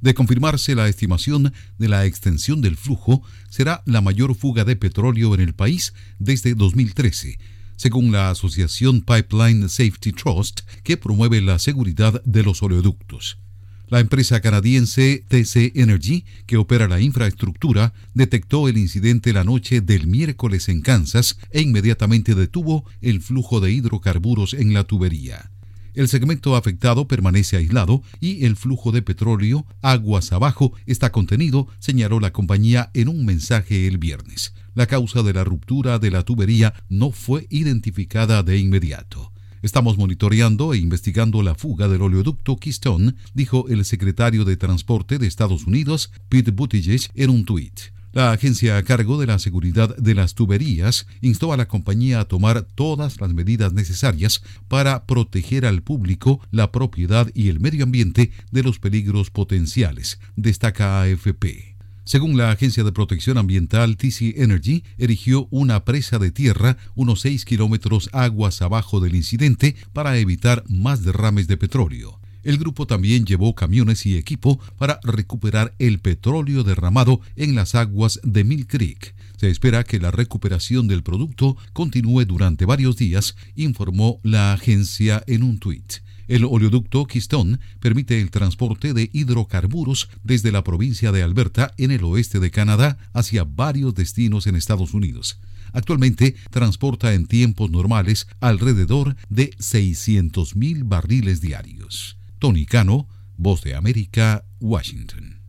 De 0.00 0.14
confirmarse 0.14 0.74
la 0.74 0.88
estimación 0.88 1.52
de 1.78 1.88
la 1.88 2.06
extensión 2.06 2.60
del 2.60 2.76
flujo, 2.76 3.22
será 3.48 3.84
la 3.86 4.00
mayor 4.00 4.34
fuga 4.34 4.64
de 4.64 4.74
petróleo 4.74 5.32
en 5.32 5.40
el 5.42 5.54
país 5.54 5.94
desde 6.18 6.56
2013, 6.56 7.38
según 7.76 8.10
la 8.10 8.30
Asociación 8.30 9.00
Pipeline 9.02 9.68
Safety 9.68 10.10
Trust, 10.10 10.62
que 10.82 10.96
promueve 10.96 11.40
la 11.40 11.60
seguridad 11.60 12.20
de 12.24 12.42
los 12.42 12.64
oleoductos. 12.64 13.38
La 13.88 14.00
empresa 14.00 14.40
canadiense 14.40 15.24
TC 15.28 15.76
Energy, 15.76 16.24
que 16.46 16.56
opera 16.56 16.88
la 16.88 17.00
infraestructura, 17.00 17.94
detectó 18.14 18.68
el 18.68 18.78
incidente 18.78 19.32
la 19.32 19.44
noche 19.44 19.80
del 19.80 20.08
miércoles 20.08 20.68
en 20.68 20.80
Kansas 20.80 21.38
e 21.52 21.60
inmediatamente 21.60 22.34
detuvo 22.34 22.84
el 23.00 23.22
flujo 23.22 23.60
de 23.60 23.70
hidrocarburos 23.70 24.54
en 24.54 24.74
la 24.74 24.82
tubería. 24.82 25.52
El 25.94 26.08
segmento 26.08 26.56
afectado 26.56 27.06
permanece 27.06 27.56
aislado 27.56 28.02
y 28.20 28.44
el 28.44 28.56
flujo 28.56 28.90
de 28.90 29.02
petróleo 29.02 29.64
aguas 29.82 30.32
abajo 30.32 30.72
está 30.86 31.12
contenido, 31.12 31.68
señaló 31.78 32.18
la 32.18 32.32
compañía 32.32 32.90
en 32.92 33.08
un 33.08 33.24
mensaje 33.24 33.86
el 33.86 33.98
viernes. 33.98 34.52
La 34.74 34.86
causa 34.86 35.22
de 35.22 35.32
la 35.32 35.44
ruptura 35.44 36.00
de 36.00 36.10
la 36.10 36.24
tubería 36.24 36.74
no 36.88 37.12
fue 37.12 37.46
identificada 37.50 38.42
de 38.42 38.58
inmediato. 38.58 39.32
Estamos 39.62 39.96
monitoreando 39.96 40.74
e 40.74 40.78
investigando 40.78 41.42
la 41.42 41.54
fuga 41.54 41.88
del 41.88 42.02
oleoducto 42.02 42.56
Keystone, 42.56 43.14
dijo 43.34 43.66
el 43.68 43.84
secretario 43.84 44.44
de 44.44 44.56
Transporte 44.56 45.18
de 45.18 45.26
Estados 45.26 45.66
Unidos, 45.66 46.12
Pete 46.28 46.50
Buttigieg, 46.50 47.10
en 47.14 47.30
un 47.30 47.44
tuit. 47.44 47.80
La 48.16 48.32
agencia 48.32 48.78
a 48.78 48.82
cargo 48.82 49.20
de 49.20 49.26
la 49.26 49.38
seguridad 49.38 49.94
de 49.94 50.14
las 50.14 50.34
tuberías 50.34 51.06
instó 51.20 51.52
a 51.52 51.58
la 51.58 51.68
compañía 51.68 52.20
a 52.20 52.24
tomar 52.24 52.62
todas 52.62 53.20
las 53.20 53.34
medidas 53.34 53.74
necesarias 53.74 54.42
para 54.68 55.04
proteger 55.04 55.66
al 55.66 55.82
público, 55.82 56.40
la 56.50 56.72
propiedad 56.72 57.30
y 57.34 57.50
el 57.50 57.60
medio 57.60 57.84
ambiente 57.84 58.32
de 58.50 58.62
los 58.62 58.78
peligros 58.78 59.30
potenciales, 59.30 60.18
destaca 60.34 61.02
AFP. 61.02 61.75
Según 62.06 62.36
la 62.36 62.52
Agencia 62.52 62.84
de 62.84 62.92
Protección 62.92 63.36
Ambiental 63.36 63.96
TC 63.96 64.40
Energy, 64.40 64.84
erigió 64.96 65.48
una 65.50 65.84
presa 65.84 66.20
de 66.20 66.30
tierra 66.30 66.76
unos 66.94 67.22
6 67.22 67.44
kilómetros 67.44 68.10
aguas 68.12 68.62
abajo 68.62 69.00
del 69.00 69.16
incidente 69.16 69.74
para 69.92 70.16
evitar 70.16 70.62
más 70.68 71.02
derrames 71.02 71.48
de 71.48 71.56
petróleo. 71.56 72.20
El 72.44 72.58
grupo 72.58 72.86
también 72.86 73.26
llevó 73.26 73.56
camiones 73.56 74.06
y 74.06 74.16
equipo 74.16 74.60
para 74.78 75.00
recuperar 75.02 75.74
el 75.80 75.98
petróleo 75.98 76.62
derramado 76.62 77.20
en 77.34 77.56
las 77.56 77.74
aguas 77.74 78.20
de 78.22 78.44
Mill 78.44 78.68
Creek. 78.68 79.16
Se 79.36 79.50
espera 79.50 79.82
que 79.82 79.98
la 79.98 80.12
recuperación 80.12 80.86
del 80.86 81.02
producto 81.02 81.56
continúe 81.72 82.24
durante 82.24 82.66
varios 82.66 82.96
días, 82.96 83.34
informó 83.56 84.20
la 84.22 84.52
agencia 84.52 85.24
en 85.26 85.42
un 85.42 85.58
tuit. 85.58 86.05
El 86.28 86.44
oleoducto 86.44 87.06
Keystone 87.06 87.58
permite 87.80 88.20
el 88.20 88.30
transporte 88.30 88.94
de 88.94 89.10
hidrocarburos 89.12 90.08
desde 90.24 90.52
la 90.52 90.64
provincia 90.64 91.12
de 91.12 91.22
Alberta 91.22 91.72
en 91.76 91.90
el 91.90 92.04
oeste 92.04 92.40
de 92.40 92.50
Canadá 92.50 92.98
hacia 93.12 93.44
varios 93.44 93.94
destinos 93.94 94.46
en 94.46 94.56
Estados 94.56 94.94
Unidos. 94.94 95.38
Actualmente 95.72 96.34
transporta 96.50 97.14
en 97.14 97.26
tiempos 97.26 97.70
normales 97.70 98.26
alrededor 98.40 99.16
de 99.28 99.50
600.000 99.58 100.82
barriles 100.88 101.40
diarios. 101.40 102.16
Tony 102.38 102.66
Cano, 102.66 103.08
Voz 103.36 103.62
de 103.62 103.74
América, 103.74 104.44
Washington. 104.60 105.40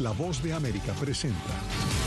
La 0.00 0.12
voz 0.12 0.42
de 0.42 0.52
América 0.52 0.92
presenta. 0.94 1.99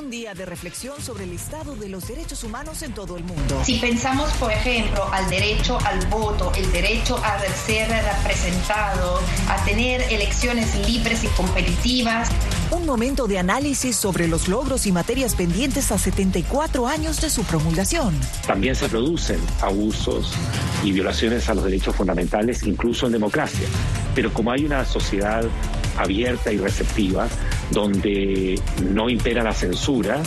Un 0.00 0.08
día 0.08 0.32
de 0.32 0.46
reflexión 0.46 0.98
sobre 1.02 1.24
el 1.24 1.32
estado 1.34 1.76
de 1.76 1.90
los 1.90 2.08
derechos 2.08 2.42
humanos 2.42 2.82
en 2.82 2.94
todo 2.94 3.18
el 3.18 3.24
mundo. 3.24 3.60
Si 3.64 3.78
pensamos, 3.78 4.30
por 4.38 4.50
ejemplo, 4.50 5.04
al 5.12 5.28
derecho 5.28 5.76
al 5.84 6.06
voto, 6.06 6.50
el 6.56 6.72
derecho 6.72 7.18
a 7.22 7.38
ser 7.66 7.90
representado, 7.90 9.20
a 9.46 9.62
tener 9.66 10.00
elecciones 10.10 10.74
libres 10.88 11.22
y 11.24 11.26
competitivas. 11.28 12.30
Un 12.70 12.86
momento 12.86 13.26
de 13.26 13.38
análisis 13.38 13.94
sobre 13.94 14.26
los 14.26 14.48
logros 14.48 14.86
y 14.86 14.92
materias 14.92 15.34
pendientes 15.34 15.92
a 15.92 15.98
74 15.98 16.86
años 16.86 17.20
de 17.20 17.28
su 17.28 17.42
promulgación. 17.44 18.18
También 18.46 18.76
se 18.76 18.88
producen 18.88 19.38
abusos 19.60 20.32
y 20.82 20.92
violaciones 20.92 21.46
a 21.50 21.54
los 21.54 21.64
derechos 21.64 21.94
fundamentales, 21.94 22.62
incluso 22.62 23.04
en 23.04 23.12
democracia. 23.12 23.68
Pero 24.14 24.32
como 24.32 24.50
hay 24.50 24.64
una 24.64 24.86
sociedad 24.86 25.44
abierta 25.98 26.50
y 26.50 26.56
receptiva, 26.56 27.28
donde 27.70 28.60
no 28.90 29.08
impera 29.08 29.42
la 29.42 29.52
censura, 29.52 30.22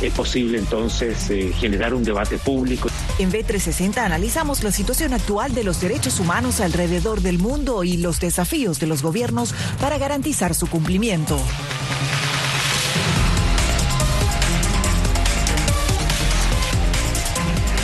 es 0.00 0.12
posible 0.12 0.58
entonces 0.58 1.28
eh, 1.30 1.52
generar 1.58 1.94
un 1.94 2.04
debate 2.04 2.38
público. 2.38 2.88
En 3.18 3.32
B360 3.32 3.98
analizamos 3.98 4.62
la 4.62 4.70
situación 4.70 5.12
actual 5.12 5.54
de 5.54 5.64
los 5.64 5.80
derechos 5.80 6.20
humanos 6.20 6.60
alrededor 6.60 7.20
del 7.20 7.38
mundo 7.38 7.84
y 7.84 7.96
los 7.96 8.20
desafíos 8.20 8.78
de 8.78 8.86
los 8.86 9.02
gobiernos 9.02 9.54
para 9.80 9.98
garantizar 9.98 10.54
su 10.54 10.68
cumplimiento. 10.68 11.38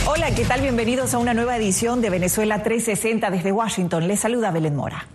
Hola, 0.07 0.33
¿qué 0.33 0.45
tal? 0.45 0.61
Bienvenidos 0.61 1.13
a 1.13 1.17
una 1.17 1.33
nueva 1.33 1.57
edición 1.57 2.01
de 2.01 2.09
Venezuela 2.09 2.63
360 2.63 3.29
desde 3.31 3.51
Washington. 3.51 4.07
Les 4.07 4.19
saluda 4.19 4.51
Belén 4.51 4.75
Mora. 4.75 5.07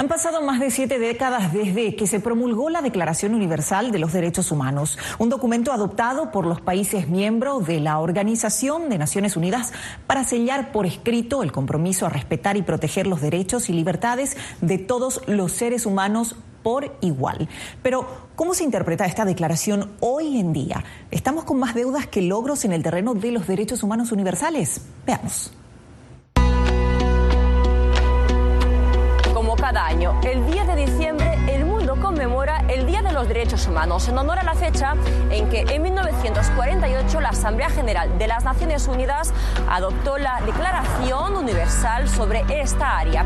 Han 0.00 0.08
pasado 0.08 0.40
más 0.40 0.60
de 0.60 0.70
siete 0.70 0.98
décadas 0.98 1.52
desde 1.52 1.94
que 1.94 2.06
se 2.06 2.20
promulgó 2.20 2.70
la 2.70 2.80
Declaración 2.80 3.34
Universal 3.34 3.92
de 3.92 3.98
los 3.98 4.14
Derechos 4.14 4.50
Humanos, 4.50 4.98
un 5.18 5.28
documento 5.28 5.74
adoptado 5.74 6.30
por 6.30 6.46
los 6.46 6.62
países 6.62 7.06
miembros 7.06 7.66
de 7.66 7.80
la 7.80 7.98
Organización 7.98 8.88
de 8.88 8.96
Naciones 8.96 9.36
Unidas 9.36 9.74
para 10.06 10.24
sellar 10.24 10.72
por 10.72 10.86
escrito 10.86 11.42
el 11.42 11.52
compromiso 11.52 12.06
a 12.06 12.08
respetar 12.08 12.56
y 12.56 12.62
proteger 12.62 13.06
los 13.06 13.20
derechos 13.20 13.68
y 13.68 13.74
libertades 13.74 14.38
de 14.62 14.78
todos 14.78 15.20
los 15.26 15.52
seres 15.52 15.84
humanos 15.84 16.34
por 16.62 16.96
igual. 17.02 17.50
Pero, 17.82 18.30
¿cómo 18.36 18.54
se 18.54 18.64
interpreta 18.64 19.04
esta 19.04 19.26
declaración 19.26 19.90
hoy 20.00 20.40
en 20.40 20.54
día? 20.54 20.82
¿Estamos 21.10 21.44
con 21.44 21.58
más 21.58 21.74
deudas 21.74 22.06
que 22.06 22.22
logros 22.22 22.64
en 22.64 22.72
el 22.72 22.82
terreno 22.82 23.12
de 23.12 23.32
los 23.32 23.46
derechos 23.46 23.82
humanos 23.82 24.12
universales? 24.12 24.80
Veamos. 25.04 25.52
El 29.70 30.44
10 30.46 30.66
de 30.66 30.74
diciembre 30.74 31.38
el 31.46 31.64
mundo 31.64 31.94
conmemora 31.94 32.64
el 32.66 32.86
Día 32.86 33.02
de 33.02 33.12
los 33.12 33.28
Derechos 33.28 33.68
Humanos 33.68 34.08
en 34.08 34.18
honor 34.18 34.40
a 34.40 34.42
la 34.42 34.54
fecha 34.54 34.94
en 35.30 35.48
que 35.48 35.60
en 35.60 35.82
1948 35.82 37.20
la 37.20 37.28
Asamblea 37.28 37.70
General 37.70 38.18
de 38.18 38.26
las 38.26 38.42
Naciones 38.42 38.88
Unidas 38.88 39.32
adoptó 39.70 40.18
la 40.18 40.40
Declaración 40.44 41.36
Universal 41.36 42.08
sobre 42.08 42.42
esta 42.48 42.98
área. 42.98 43.24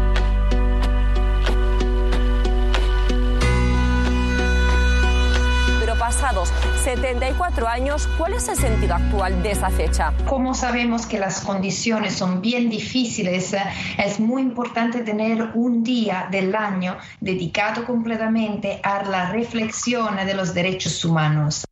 Pasados 6.15 6.53
74 6.85 7.67
años, 7.67 8.09
¿cuál 8.17 8.35
es 8.35 8.49
el 8.49 8.57
sentido 8.57 8.95
actual 8.95 9.43
de 9.43 9.51
esa 9.51 9.69
fecha? 9.69 10.13
Como 10.27 10.55
sabemos 10.55 11.07
que 11.07 11.19
las 11.19 11.41
condiciones 11.41 12.15
son 12.15 12.41
bien 12.41 12.71
difíciles, 12.71 13.57
es 13.99 14.21
muy 14.21 14.43
importante 14.43 15.01
tener 15.01 15.51
un 15.55 15.83
día 15.83 16.29
del 16.31 16.55
año 16.55 16.99
dedicado 17.21 17.85
completamente 17.85 18.81
a 18.85 19.03
la 19.03 19.33
reflexión 19.33 20.15
de 20.15 20.35
los 20.35 20.55
derechos 20.55 21.05
humanos. 21.05 21.65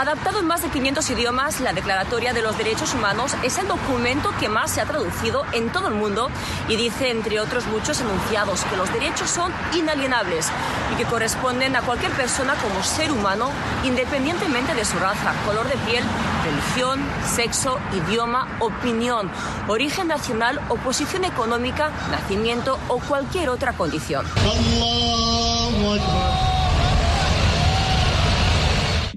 Adaptado 0.00 0.38
en 0.38 0.46
más 0.46 0.62
de 0.62 0.70
500 0.70 1.10
idiomas, 1.10 1.60
la 1.60 1.74
Declaratoria 1.74 2.32
de 2.32 2.40
los 2.40 2.56
Derechos 2.56 2.94
Humanos 2.94 3.34
es 3.42 3.58
el 3.58 3.68
documento 3.68 4.30
que 4.40 4.48
más 4.48 4.70
se 4.70 4.80
ha 4.80 4.86
traducido 4.86 5.44
en 5.52 5.70
todo 5.70 5.88
el 5.88 5.94
mundo 5.94 6.30
y 6.70 6.76
dice, 6.76 7.10
entre 7.10 7.38
otros 7.38 7.66
muchos 7.66 8.00
enunciados, 8.00 8.64
que 8.64 8.78
los 8.78 8.90
derechos 8.94 9.28
son 9.28 9.52
inalienables 9.76 10.48
y 10.90 10.96
que 10.96 11.04
corresponden 11.04 11.76
a 11.76 11.82
cualquier 11.82 12.12
persona 12.12 12.54
como 12.54 12.82
ser 12.82 13.12
humano, 13.12 13.50
independientemente 13.84 14.74
de 14.74 14.86
su 14.86 14.98
raza, 14.98 15.34
color 15.44 15.68
de 15.68 15.76
piel, 15.84 16.02
religión, 16.46 16.98
sexo, 17.26 17.78
idioma, 17.92 18.48
opinión, 18.60 19.30
origen 19.68 20.08
nacional 20.08 20.62
o 20.70 20.76
posición 20.76 21.26
económica, 21.26 21.90
nacimiento 22.10 22.78
o 22.88 23.00
cualquier 23.00 23.50
otra 23.50 23.74
condición. 23.74 24.24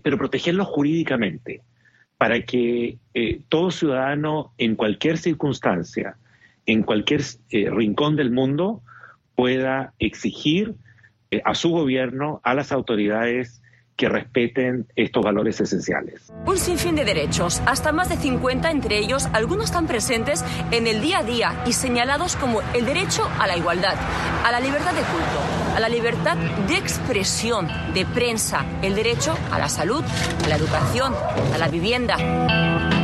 Pero 0.04 0.18
protegerlos 0.18 0.68
jurídicamente 0.68 1.62
para 2.18 2.42
que 2.44 3.00
eh, 3.13 3.42
todo 3.50 3.72
ciudadano 3.72 4.54
en 4.58 4.76
cualquier 4.76 5.18
circunstancia, 5.18 6.18
en 6.66 6.84
cualquier 6.84 7.22
eh, 7.50 7.70
rincón 7.70 8.16
del 8.16 8.32
mundo, 8.32 8.82
pueda 9.36 9.94
exigir 10.00 10.76
eh, 11.32 11.42
a 11.44 11.56
su 11.56 11.70
gobierno, 11.70 12.39
a 12.44 12.54
las 12.54 12.72
autoridades, 12.72 13.62
que 13.96 14.10
respeten 14.10 14.88
estos 14.96 15.24
valores 15.24 15.62
esenciales. 15.62 16.32
Un 16.46 16.58
sinfín 16.58 16.96
de 16.96 17.06
derechos, 17.06 17.62
hasta 17.66 17.92
más 17.92 18.10
de 18.10 18.16
50 18.16 18.72
entre 18.72 18.98
ellos, 18.98 19.28
algunos 19.34 19.66
están 19.66 19.86
presentes 19.86 20.44
en 20.72 20.88
el 20.88 21.02
día 21.02 21.20
a 21.20 21.24
día 21.24 21.63
y 21.68 21.74
señalados 21.74 22.36
como 22.36 22.62
el 22.74 22.86
derecho 22.86 23.30
a 23.39 23.48
la 23.48 23.56
igualdad, 23.56 23.96
a 24.44 24.52
la 24.52 24.60
libertad 24.60 24.94
de 24.94 25.02
culto, 25.02 25.62
a 25.76 25.80
la 25.80 25.90
libertad 25.90 26.38
de 26.38 26.78
expresión, 26.78 27.68
de 27.94 28.06
prensa, 28.06 28.66
el 28.82 28.96
derecho 28.96 29.38
a 29.52 29.60
la 29.60 29.70
salud, 29.70 30.04
a 30.44 30.48
la 30.48 30.56
educación, 30.56 31.14
a 31.54 31.58
la 31.58 31.68
vivienda. 31.68 33.03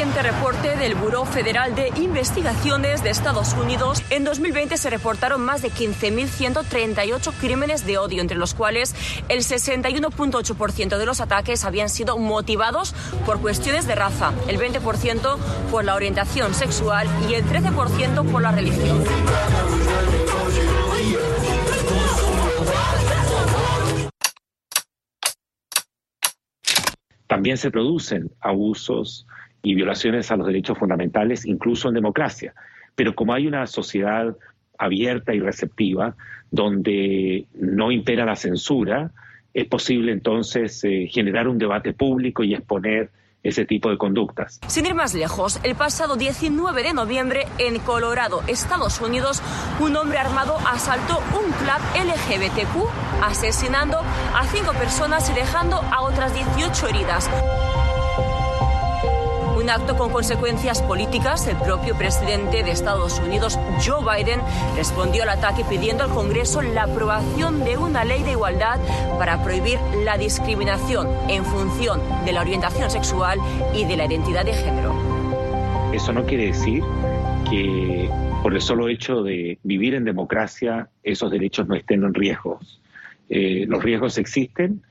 Reciente 0.00 0.22
reporte 0.22 0.76
del 0.76 0.94
Buró 0.94 1.26
Federal 1.26 1.74
de 1.74 1.88
Investigaciones 2.00 3.02
de 3.02 3.10
Estados 3.10 3.52
Unidos, 3.52 4.02
en 4.08 4.24
2020 4.24 4.78
se 4.78 4.88
reportaron 4.88 5.42
más 5.42 5.60
de 5.60 5.70
15.138 5.70 7.34
crímenes 7.38 7.84
de 7.84 7.98
odio, 7.98 8.22
entre 8.22 8.38
los 8.38 8.54
cuales 8.54 8.94
el 9.28 9.40
61.8% 9.40 10.96
de 10.96 11.04
los 11.04 11.20
ataques 11.20 11.66
habían 11.66 11.90
sido 11.90 12.16
motivados 12.16 12.94
por 13.26 13.42
cuestiones 13.42 13.86
de 13.86 13.94
raza, 13.94 14.32
el 14.48 14.58
20% 14.58 15.36
por 15.70 15.84
la 15.84 15.94
orientación 15.94 16.54
sexual 16.54 17.06
y 17.28 17.34
el 17.34 17.44
13% 17.44 18.24
por 18.32 18.40
la 18.40 18.52
religión. 18.52 19.04
También 27.26 27.58
se 27.58 27.70
producen 27.70 28.30
abusos 28.40 29.26
y 29.62 29.74
violaciones 29.74 30.30
a 30.30 30.36
los 30.36 30.46
derechos 30.46 30.78
fundamentales, 30.78 31.46
incluso 31.46 31.88
en 31.88 31.94
democracia. 31.94 32.54
Pero 32.94 33.14
como 33.14 33.34
hay 33.34 33.46
una 33.46 33.66
sociedad 33.66 34.36
abierta 34.78 35.34
y 35.34 35.40
receptiva, 35.40 36.16
donde 36.50 37.46
no 37.54 37.92
impera 37.92 38.24
la 38.24 38.36
censura, 38.36 39.10
es 39.52 39.66
posible 39.66 40.12
entonces 40.12 40.82
eh, 40.84 41.08
generar 41.10 41.48
un 41.48 41.58
debate 41.58 41.92
público 41.92 42.42
y 42.42 42.54
exponer 42.54 43.10
ese 43.42 43.64
tipo 43.64 43.90
de 43.90 43.96
conductas. 43.96 44.60
Sin 44.66 44.86
ir 44.86 44.94
más 44.94 45.14
lejos, 45.14 45.60
el 45.62 45.74
pasado 45.74 46.16
19 46.16 46.82
de 46.82 46.92
noviembre 46.92 47.46
en 47.58 47.78
Colorado, 47.78 48.42
Estados 48.46 49.00
Unidos, 49.00 49.42
un 49.80 49.96
hombre 49.96 50.18
armado 50.18 50.58
asaltó 50.70 51.18
un 51.18 51.50
club 51.52 51.80
LGBTQ, 51.94 53.24
asesinando 53.24 53.98
a 53.98 54.44
cinco 54.46 54.72
personas 54.74 55.30
y 55.30 55.34
dejando 55.34 55.76
a 55.76 56.02
otras 56.02 56.34
18 56.34 56.88
heridas. 56.88 57.30
Un 59.60 59.68
acto 59.68 59.94
con 59.94 60.10
consecuencias 60.10 60.80
políticas, 60.80 61.46
el 61.46 61.56
propio 61.58 61.94
presidente 61.94 62.62
de 62.62 62.70
Estados 62.70 63.18
Unidos, 63.18 63.58
Joe 63.84 64.00
Biden, 64.00 64.40
respondió 64.74 65.24
al 65.24 65.28
ataque 65.28 65.66
pidiendo 65.68 66.02
al 66.02 66.08
Congreso 66.08 66.62
la 66.62 66.84
aprobación 66.84 67.62
de 67.62 67.76
una 67.76 68.02
ley 68.06 68.22
de 68.22 68.30
igualdad 68.30 68.78
para 69.18 69.44
prohibir 69.44 69.78
la 70.02 70.16
discriminación 70.16 71.08
en 71.28 71.44
función 71.44 72.00
de 72.24 72.32
la 72.32 72.40
orientación 72.40 72.90
sexual 72.90 73.38
y 73.74 73.84
de 73.84 73.98
la 73.98 74.06
identidad 74.06 74.46
de 74.46 74.54
género. 74.54 74.94
Eso 75.92 76.10
no 76.14 76.24
quiere 76.24 76.46
decir 76.46 76.82
que 77.50 78.08
por 78.42 78.54
el 78.54 78.62
solo 78.62 78.88
hecho 78.88 79.22
de 79.22 79.58
vivir 79.62 79.94
en 79.94 80.04
democracia 80.04 80.88
esos 81.02 81.30
derechos 81.30 81.68
no 81.68 81.74
estén 81.74 82.02
en 82.02 82.14
riesgos. 82.14 82.80
Eh, 83.28 83.66
los 83.68 83.84
riesgos 83.84 84.16
existen 84.16 84.82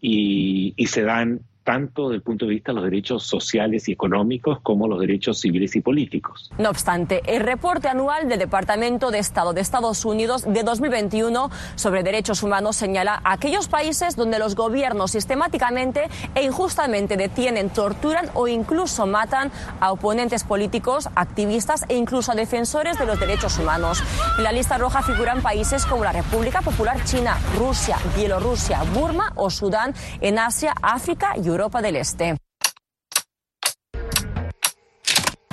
y, 0.00 0.72
y 0.78 0.86
se 0.86 1.02
dan 1.02 1.40
tanto 1.64 2.08
desde 2.08 2.16
el 2.16 2.22
punto 2.22 2.44
de 2.44 2.52
vista 2.52 2.72
de 2.72 2.76
los 2.76 2.84
derechos 2.84 3.24
sociales 3.26 3.88
y 3.88 3.92
económicos 3.92 4.60
como 4.62 4.86
los 4.86 5.00
derechos 5.00 5.40
civiles 5.40 5.74
y 5.74 5.80
políticos. 5.80 6.50
No 6.58 6.68
obstante, 6.68 7.22
el 7.26 7.42
reporte 7.42 7.88
anual 7.88 8.28
del 8.28 8.38
Departamento 8.38 9.10
de 9.10 9.18
Estado 9.18 9.54
de 9.54 9.62
Estados 9.62 10.04
Unidos 10.04 10.44
de 10.46 10.62
2021 10.62 11.50
sobre 11.74 12.02
derechos 12.02 12.42
humanos 12.42 12.76
señala 12.76 13.20
aquellos 13.24 13.68
países 13.68 14.14
donde 14.14 14.38
los 14.38 14.54
gobiernos 14.54 15.12
sistemáticamente 15.12 16.08
e 16.34 16.44
injustamente 16.44 17.16
detienen, 17.16 17.70
torturan 17.70 18.26
o 18.34 18.46
incluso 18.46 19.06
matan 19.06 19.50
a 19.80 19.90
oponentes 19.90 20.44
políticos, 20.44 21.08
activistas 21.14 21.86
e 21.88 21.96
incluso 21.96 22.32
a 22.32 22.34
defensores 22.34 22.98
de 22.98 23.06
los 23.06 23.18
derechos 23.18 23.58
humanos. 23.58 24.02
En 24.36 24.44
la 24.44 24.52
lista 24.52 24.76
roja 24.76 25.02
figuran 25.02 25.40
países 25.40 25.86
como 25.86 26.04
la 26.04 26.12
República 26.12 26.60
Popular 26.60 27.02
China, 27.04 27.38
Rusia, 27.58 27.96
Bielorrusia, 28.14 28.82
Burma 28.92 29.32
o 29.36 29.48
Sudán 29.48 29.94
en 30.20 30.38
Asia, 30.38 30.74
África 30.82 31.32
y 31.42 31.46
Europa 31.46 31.53
del 31.82 31.96
Este. 31.96 32.36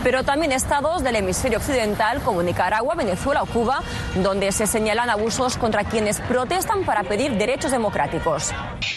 Pero 0.04 0.24
también 0.24 0.52
estados 0.52 1.04
del 1.04 1.16
hemisferio 1.16 1.60
occidental 1.60 2.22
como 2.22 2.42
Nicaragua, 2.42 2.96
Venezuela 2.96 3.44
o 3.44 3.46
Cuba, 3.46 3.84
donde 4.24 4.52
se 4.52 4.66
señalan 4.66 5.12
abusos 5.12 5.58
contra 5.58 5.84
quienes 5.84 6.20
protestan 6.22 6.84
para 6.86 7.04
pedir 7.04 7.34
derechos 7.38 7.70
democráticos. 7.70 8.52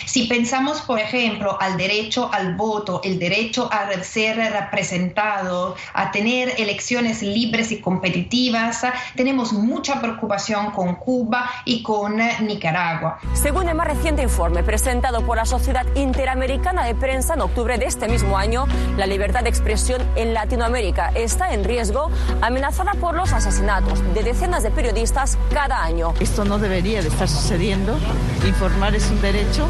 Si 0.07 0.27
pensamos, 0.27 0.81
por 0.81 0.99
ejemplo, 0.99 1.59
al 1.61 1.77
derecho 1.77 2.31
al 2.33 2.55
voto, 2.55 3.03
el 3.05 3.19
derecho 3.19 3.69
a 3.71 3.87
ser 4.03 4.37
representado, 4.37 5.77
a 5.93 6.11
tener 6.11 6.55
elecciones 6.59 7.23
libres 7.23 7.71
y 7.71 7.81
competitivas, 7.81 8.83
tenemos 9.15 9.53
mucha 9.53 10.01
preocupación 10.01 10.71
con 10.71 10.95
Cuba 10.97 11.51
y 11.67 11.83
con 11.83 12.17
Nicaragua. 12.41 13.19
Según 13.35 13.69
el 13.69 13.75
más 13.75 13.89
reciente 13.89 14.23
informe 14.23 14.63
presentado 14.63 15.27
por 15.27 15.37
la 15.37 15.45
Sociedad 15.45 15.85
Interamericana 15.97 16.85
de 16.85 16.95
Prensa 16.95 17.35
en 17.35 17.43
octubre 17.43 17.77
de 17.77 17.87
este 17.87 18.09
mismo 18.09 18.39
año, 18.39 18.67
la 18.97 19.07
libertad 19.07 19.43
de 19.43 19.51
expresión 19.51 20.01
en 20.17 20.33
Latinoamérica 20.33 20.94
Está 20.95 21.53
en 21.53 21.65
riesgo, 21.65 22.11
amenazada 22.41 22.93
por 22.93 23.15
los 23.15 23.33
asesinatos 23.33 24.03
de 24.15 24.23
decenas 24.23 24.63
de 24.63 24.71
periodistas 24.71 25.37
cada 25.53 25.83
año. 25.83 26.15
Esto 26.21 26.45
no 26.45 26.59
debería 26.59 27.03
de 27.03 27.09
estar 27.09 27.29
sucediendo. 27.29 27.99
Informar 28.47 28.95
es 28.95 29.11
un 29.11 29.21
derecho 29.21 29.67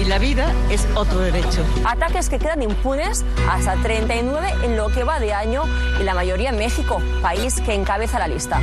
y 0.00 0.04
la 0.04 0.18
vida 0.18 0.52
es 0.70 0.86
otro 0.96 1.20
derecho. 1.20 1.64
Ataques 1.84 2.28
que 2.28 2.38
quedan 2.38 2.62
impunes 2.62 3.24
hasta 3.48 3.76
39 3.76 4.52
en 4.64 4.76
lo 4.76 4.88
que 4.88 5.04
va 5.04 5.20
de 5.20 5.32
año 5.32 5.62
y 6.00 6.02
la 6.02 6.14
mayoría 6.14 6.50
en 6.50 6.58
México, 6.58 7.00
país 7.22 7.60
que 7.60 7.74
encabeza 7.74 8.18
la 8.18 8.26
lista. 8.26 8.60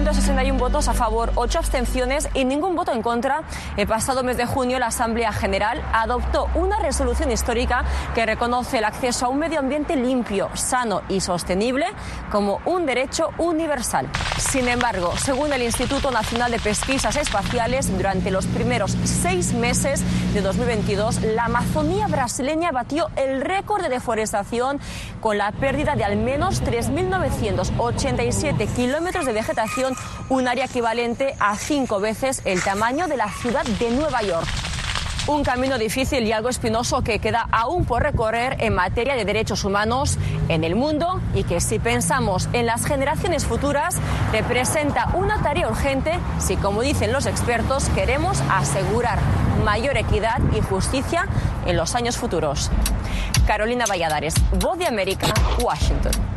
161 0.00 0.58
votos 0.58 0.88
a 0.88 0.94
favor, 0.94 1.30
8 1.34 1.58
abstenciones 1.58 2.30
y 2.32 2.46
ningún 2.46 2.74
voto 2.74 2.90
en 2.90 3.02
contra, 3.02 3.42
el 3.76 3.86
pasado 3.86 4.22
mes 4.22 4.38
de 4.38 4.46
junio 4.46 4.78
la 4.78 4.86
Asamblea 4.86 5.30
General 5.30 5.82
adoptó 5.92 6.48
una 6.54 6.78
resolución 6.78 7.30
histórica 7.30 7.84
que 8.14 8.24
reconoce 8.24 8.78
el 8.78 8.84
acceso 8.84 9.26
a 9.26 9.28
un 9.28 9.38
medio 9.38 9.58
ambiente 9.58 9.96
limpio, 9.96 10.48
sano 10.54 11.02
y 11.10 11.20
sostenible 11.20 11.84
como 12.30 12.62
un 12.64 12.86
derecho 12.86 13.28
universal. 13.36 14.08
Sin 14.38 14.68
embargo, 14.68 15.12
según 15.18 15.52
el 15.52 15.62
Instituto 15.62 16.10
Nacional 16.10 16.50
de 16.50 16.60
Pesquisas 16.60 17.16
Espaciales, 17.16 17.94
durante 17.94 18.30
los 18.30 18.46
primeros 18.46 18.96
seis 19.04 19.52
meses 19.52 20.02
de 20.32 20.40
2022, 20.40 21.20
la 21.34 21.44
Amazonía 21.44 22.06
brasileña 22.06 22.72
batió 22.72 23.10
el 23.16 23.42
récord 23.42 23.82
de 23.82 23.90
deforestación 23.90 24.80
con 25.20 25.36
la 25.36 25.52
pérdida 25.52 25.94
de 25.94 26.04
al 26.04 26.16
menos 26.16 26.62
3.987 26.62 28.66
kilómetros 28.74 29.26
de 29.26 29.34
vegetación, 29.34 29.89
un 30.28 30.48
área 30.48 30.66
equivalente 30.66 31.34
a 31.40 31.56
cinco 31.56 32.00
veces 32.00 32.42
el 32.44 32.62
tamaño 32.62 33.08
de 33.08 33.16
la 33.16 33.30
ciudad 33.30 33.64
de 33.64 33.90
Nueva 33.90 34.22
York. 34.22 34.46
Un 35.26 35.44
camino 35.44 35.78
difícil 35.78 36.26
y 36.26 36.32
algo 36.32 36.48
espinoso 36.48 37.02
que 37.02 37.18
queda 37.18 37.46
aún 37.52 37.84
por 37.84 38.02
recorrer 38.02 38.56
en 38.60 38.74
materia 38.74 39.14
de 39.14 39.24
derechos 39.24 39.64
humanos 39.64 40.18
en 40.48 40.64
el 40.64 40.74
mundo 40.74 41.20
y 41.34 41.44
que 41.44 41.60
si 41.60 41.78
pensamos 41.78 42.48
en 42.52 42.66
las 42.66 42.84
generaciones 42.84 43.44
futuras 43.44 43.96
representa 44.32 45.10
una 45.14 45.42
tarea 45.42 45.68
urgente 45.68 46.18
si, 46.38 46.56
como 46.56 46.82
dicen 46.82 47.12
los 47.12 47.26
expertos, 47.26 47.88
queremos 47.90 48.42
asegurar 48.50 49.18
mayor 49.64 49.98
equidad 49.98 50.40
y 50.56 50.62
justicia 50.62 51.26
en 51.66 51.76
los 51.76 51.94
años 51.94 52.16
futuros. 52.16 52.70
Carolina 53.46 53.84
Valladares, 53.88 54.34
Voz 54.58 54.78
de 54.78 54.86
América, 54.86 55.26
Washington. 55.62 56.29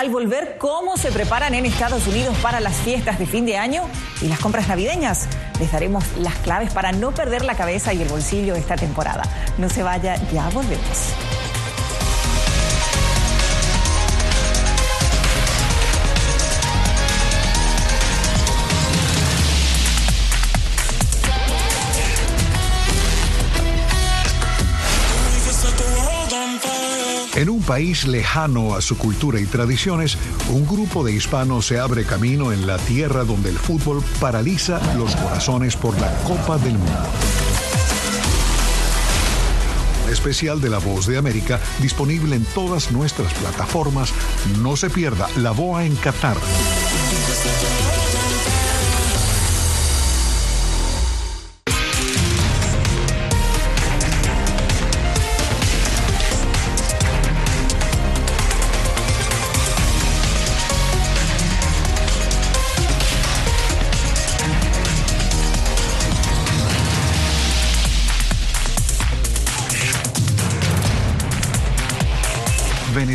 Al 0.00 0.08
volver, 0.08 0.56
¿cómo 0.56 0.96
se 0.96 1.12
preparan 1.12 1.52
en 1.52 1.66
Estados 1.66 2.06
Unidos 2.06 2.34
para 2.38 2.58
las 2.58 2.74
fiestas 2.74 3.18
de 3.18 3.26
fin 3.26 3.44
de 3.44 3.58
año 3.58 3.82
y 4.22 4.28
las 4.28 4.40
compras 4.40 4.66
navideñas? 4.66 5.28
Les 5.58 5.70
daremos 5.70 6.02
las 6.16 6.36
claves 6.36 6.72
para 6.72 6.90
no 6.90 7.12
perder 7.12 7.44
la 7.44 7.54
cabeza 7.54 7.92
y 7.92 8.00
el 8.00 8.08
bolsillo 8.08 8.54
esta 8.54 8.76
temporada. 8.76 9.24
No 9.58 9.68
se 9.68 9.82
vaya, 9.82 10.16
ya 10.32 10.48
volvemos. 10.48 11.14
En 27.40 27.48
un 27.48 27.62
país 27.62 28.06
lejano 28.06 28.74
a 28.74 28.82
su 28.82 28.98
cultura 28.98 29.40
y 29.40 29.46
tradiciones, 29.46 30.18
un 30.50 30.66
grupo 30.66 31.02
de 31.02 31.14
hispanos 31.14 31.64
se 31.64 31.78
abre 31.78 32.04
camino 32.04 32.52
en 32.52 32.66
la 32.66 32.76
tierra 32.76 33.24
donde 33.24 33.48
el 33.48 33.56
fútbol 33.56 34.04
paraliza 34.20 34.78
los 34.98 35.16
corazones 35.16 35.74
por 35.74 35.98
la 35.98 36.14
Copa 36.24 36.58
del 36.58 36.74
Mundo. 36.74 37.08
Especial 40.12 40.60
de 40.60 40.68
La 40.68 40.80
Voz 40.80 41.06
de 41.06 41.16
América, 41.16 41.58
disponible 41.78 42.36
en 42.36 42.44
todas 42.44 42.92
nuestras 42.92 43.32
plataformas. 43.32 44.12
No 44.60 44.76
se 44.76 44.90
pierda 44.90 45.26
La 45.36 45.52
Boa 45.52 45.86
en 45.86 45.96
Qatar. 45.96 46.36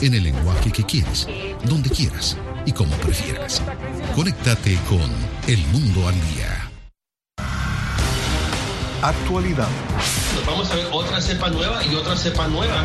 en 0.00 0.14
el 0.14 0.24
lenguaje 0.24 0.70
que 0.70 0.84
quieres, 0.84 1.26
donde 1.64 1.90
quieras 1.90 2.36
y 2.66 2.72
como 2.72 2.94
prefieras. 2.96 3.62
Conéctate 4.14 4.78
con 4.88 5.10
El 5.46 5.64
Mundo 5.68 6.08
al 6.08 6.14
Día. 6.14 6.70
Actualidad, 9.02 9.68
Nos 10.34 10.46
vamos 10.46 10.70
a 10.70 10.74
ver 10.74 10.86
otra 10.92 11.20
cepa 11.22 11.48
nueva 11.48 11.82
y 11.84 11.94
otra 11.94 12.14
cepa 12.16 12.46
nueva. 12.48 12.84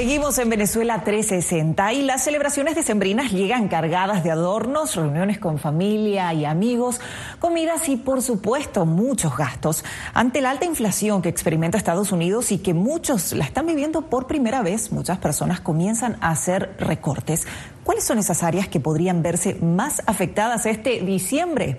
Seguimos 0.00 0.38
en 0.38 0.48
Venezuela 0.48 1.04
360 1.04 1.92
y 1.92 2.00
las 2.00 2.24
celebraciones 2.24 2.74
decembrinas 2.74 3.32
llegan 3.32 3.68
cargadas 3.68 4.24
de 4.24 4.30
adornos, 4.30 4.96
reuniones 4.96 5.38
con 5.38 5.58
familia 5.58 6.32
y 6.32 6.46
amigos, 6.46 7.02
comidas 7.38 7.86
y 7.90 7.98
por 7.98 8.22
supuesto 8.22 8.86
muchos 8.86 9.36
gastos. 9.36 9.84
Ante 10.14 10.40
la 10.40 10.52
alta 10.52 10.64
inflación 10.64 11.20
que 11.20 11.28
experimenta 11.28 11.76
Estados 11.76 12.12
Unidos 12.12 12.50
y 12.50 12.60
que 12.60 12.72
muchos 12.72 13.34
la 13.34 13.44
están 13.44 13.66
viviendo 13.66 14.00
por 14.00 14.26
primera 14.26 14.62
vez, 14.62 14.90
muchas 14.90 15.18
personas 15.18 15.60
comienzan 15.60 16.16
a 16.22 16.30
hacer 16.30 16.74
recortes. 16.78 17.46
¿Cuáles 17.84 18.02
son 18.02 18.18
esas 18.18 18.42
áreas 18.42 18.68
que 18.68 18.80
podrían 18.80 19.22
verse 19.22 19.56
más 19.56 20.00
afectadas 20.06 20.64
este 20.64 21.02
diciembre? 21.02 21.76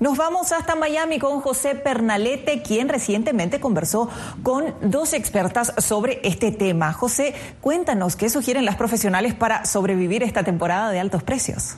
Nos 0.00 0.16
vamos 0.16 0.52
hasta 0.52 0.74
Miami 0.74 1.18
con 1.18 1.40
José 1.40 1.74
Pernalete, 1.74 2.62
quien 2.62 2.88
recientemente 2.88 3.60
conversó 3.60 4.10
con 4.42 4.74
dos 4.82 5.12
expertas 5.12 5.72
sobre 5.78 6.20
este 6.24 6.50
tema. 6.50 6.92
José, 6.92 7.34
cuéntanos 7.60 8.16
qué 8.16 8.28
sugieren 8.28 8.64
las 8.64 8.76
profesionales 8.76 9.34
para 9.34 9.64
sobrevivir 9.64 10.22
esta 10.22 10.42
temporada 10.42 10.90
de 10.90 10.98
altos 10.98 11.22
precios. 11.22 11.76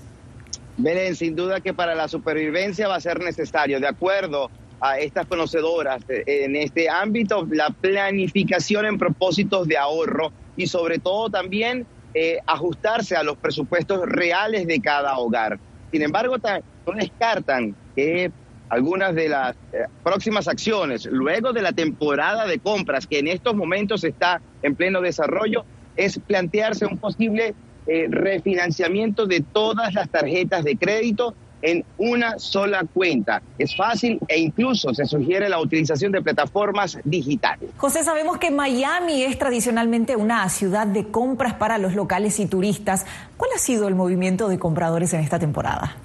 Belén, 0.78 1.14
sin 1.14 1.36
duda 1.36 1.60
que 1.60 1.74
para 1.74 1.94
la 1.94 2.08
supervivencia 2.08 2.88
va 2.88 2.96
a 2.96 3.00
ser 3.00 3.20
necesario, 3.20 3.80
de 3.80 3.88
acuerdo 3.88 4.50
a 4.80 4.98
estas 4.98 5.26
conocedoras 5.26 6.02
eh, 6.08 6.24
en 6.26 6.56
este 6.56 6.88
ámbito, 6.88 7.46
la 7.50 7.70
planificación 7.70 8.86
en 8.86 8.98
propósitos 8.98 9.66
de 9.66 9.78
ahorro 9.78 10.32
y 10.56 10.66
sobre 10.66 10.98
todo 10.98 11.30
también 11.30 11.86
eh, 12.14 12.38
ajustarse 12.46 13.16
a 13.16 13.22
los 13.22 13.36
presupuestos 13.36 14.00
reales 14.06 14.66
de 14.66 14.80
cada 14.80 15.18
hogar. 15.18 15.58
Sin 15.92 16.02
embargo, 16.02 16.36
no 16.38 16.92
descartan 16.92 17.74
que 17.96 18.30
algunas 18.68 19.14
de 19.14 19.28
las 19.28 19.56
eh, 19.72 19.86
próximas 20.04 20.48
acciones, 20.48 21.06
luego 21.06 21.52
de 21.52 21.62
la 21.62 21.72
temporada 21.72 22.46
de 22.46 22.58
compras 22.58 23.06
que 23.06 23.18
en 23.18 23.28
estos 23.28 23.54
momentos 23.54 24.04
está 24.04 24.40
en 24.62 24.74
pleno 24.74 25.00
desarrollo, 25.00 25.64
es 25.96 26.18
plantearse 26.18 26.86
un 26.86 26.98
posible 26.98 27.54
eh, 27.86 28.06
refinanciamiento 28.10 29.26
de 29.26 29.40
todas 29.40 29.94
las 29.94 30.08
tarjetas 30.10 30.64
de 30.64 30.76
crédito 30.76 31.34
en 31.62 31.84
una 31.96 32.38
sola 32.38 32.84
cuenta. 32.92 33.42
Es 33.58 33.76
fácil 33.76 34.18
e 34.28 34.38
incluso 34.38 34.92
se 34.92 35.04
sugiere 35.04 35.48
la 35.48 35.58
utilización 35.58 36.12
de 36.12 36.20
plataformas 36.20 36.98
digitales. 37.04 37.70
José, 37.76 38.04
sabemos 38.04 38.38
que 38.38 38.50
Miami 38.50 39.22
es 39.22 39.38
tradicionalmente 39.38 40.16
una 40.16 40.48
ciudad 40.48 40.86
de 40.86 41.06
compras 41.06 41.54
para 41.54 41.78
los 41.78 41.94
locales 41.94 42.38
y 42.40 42.46
turistas. 42.46 43.06
¿Cuál 43.36 43.50
ha 43.54 43.58
sido 43.58 43.88
el 43.88 43.94
movimiento 43.94 44.48
de 44.48 44.58
compradores 44.58 45.14
en 45.14 45.20
esta 45.20 45.38
temporada? 45.38 45.96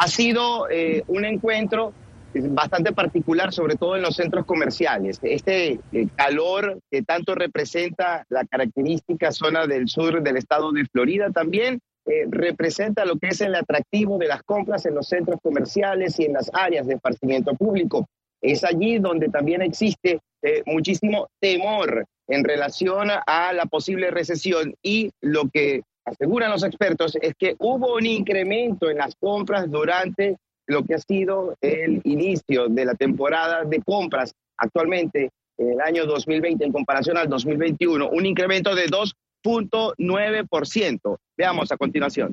Ha 0.00 0.06
sido 0.06 0.70
eh, 0.70 1.02
un 1.08 1.24
encuentro 1.24 1.92
bastante 2.32 2.92
particular, 2.92 3.52
sobre 3.52 3.74
todo 3.74 3.96
en 3.96 4.02
los 4.02 4.14
centros 4.14 4.44
comerciales. 4.44 5.18
Este 5.22 5.80
eh, 5.92 6.06
calor 6.14 6.78
que 6.88 7.02
tanto 7.02 7.34
representa 7.34 8.24
la 8.28 8.44
característica 8.44 9.32
zona 9.32 9.66
del 9.66 9.88
sur 9.88 10.22
del 10.22 10.36
estado 10.36 10.70
de 10.70 10.84
Florida 10.84 11.30
también 11.30 11.80
eh, 12.06 12.26
representa 12.30 13.04
lo 13.04 13.18
que 13.18 13.28
es 13.28 13.40
el 13.40 13.56
atractivo 13.56 14.18
de 14.18 14.28
las 14.28 14.44
compras 14.44 14.86
en 14.86 14.94
los 14.94 15.08
centros 15.08 15.40
comerciales 15.42 16.18
y 16.20 16.26
en 16.26 16.34
las 16.34 16.48
áreas 16.54 16.86
de 16.86 16.94
esparcimiento 16.94 17.54
público. 17.54 18.06
Es 18.40 18.62
allí 18.62 18.98
donde 18.98 19.28
también 19.30 19.62
existe 19.62 20.20
eh, 20.42 20.62
muchísimo 20.64 21.28
temor 21.40 22.06
en 22.28 22.44
relación 22.44 23.08
a 23.10 23.52
la 23.52 23.64
posible 23.66 24.10
recesión 24.12 24.74
y 24.80 25.10
lo 25.20 25.48
que 25.48 25.82
aseguran 26.08 26.50
los 26.50 26.64
expertos 26.64 27.16
es 27.20 27.34
que 27.38 27.54
hubo 27.58 27.94
un 27.94 28.06
incremento 28.06 28.88
en 28.90 28.96
las 28.98 29.14
compras 29.16 29.70
durante 29.70 30.36
lo 30.66 30.84
que 30.84 30.94
ha 30.94 30.98
sido 30.98 31.54
el 31.60 32.00
inicio 32.04 32.68
de 32.68 32.84
la 32.84 32.94
temporada 32.94 33.64
de 33.64 33.80
compras 33.82 34.34
actualmente 34.56 35.30
en 35.56 35.72
el 35.72 35.80
año 35.80 36.04
2020 36.06 36.64
en 36.64 36.72
comparación 36.72 37.16
al 37.16 37.28
2021, 37.28 38.08
un 38.10 38.26
incremento 38.26 38.74
de 38.74 38.86
2.9%. 38.86 41.16
Veamos 41.36 41.70
a 41.72 41.76
continuación. 41.76 42.32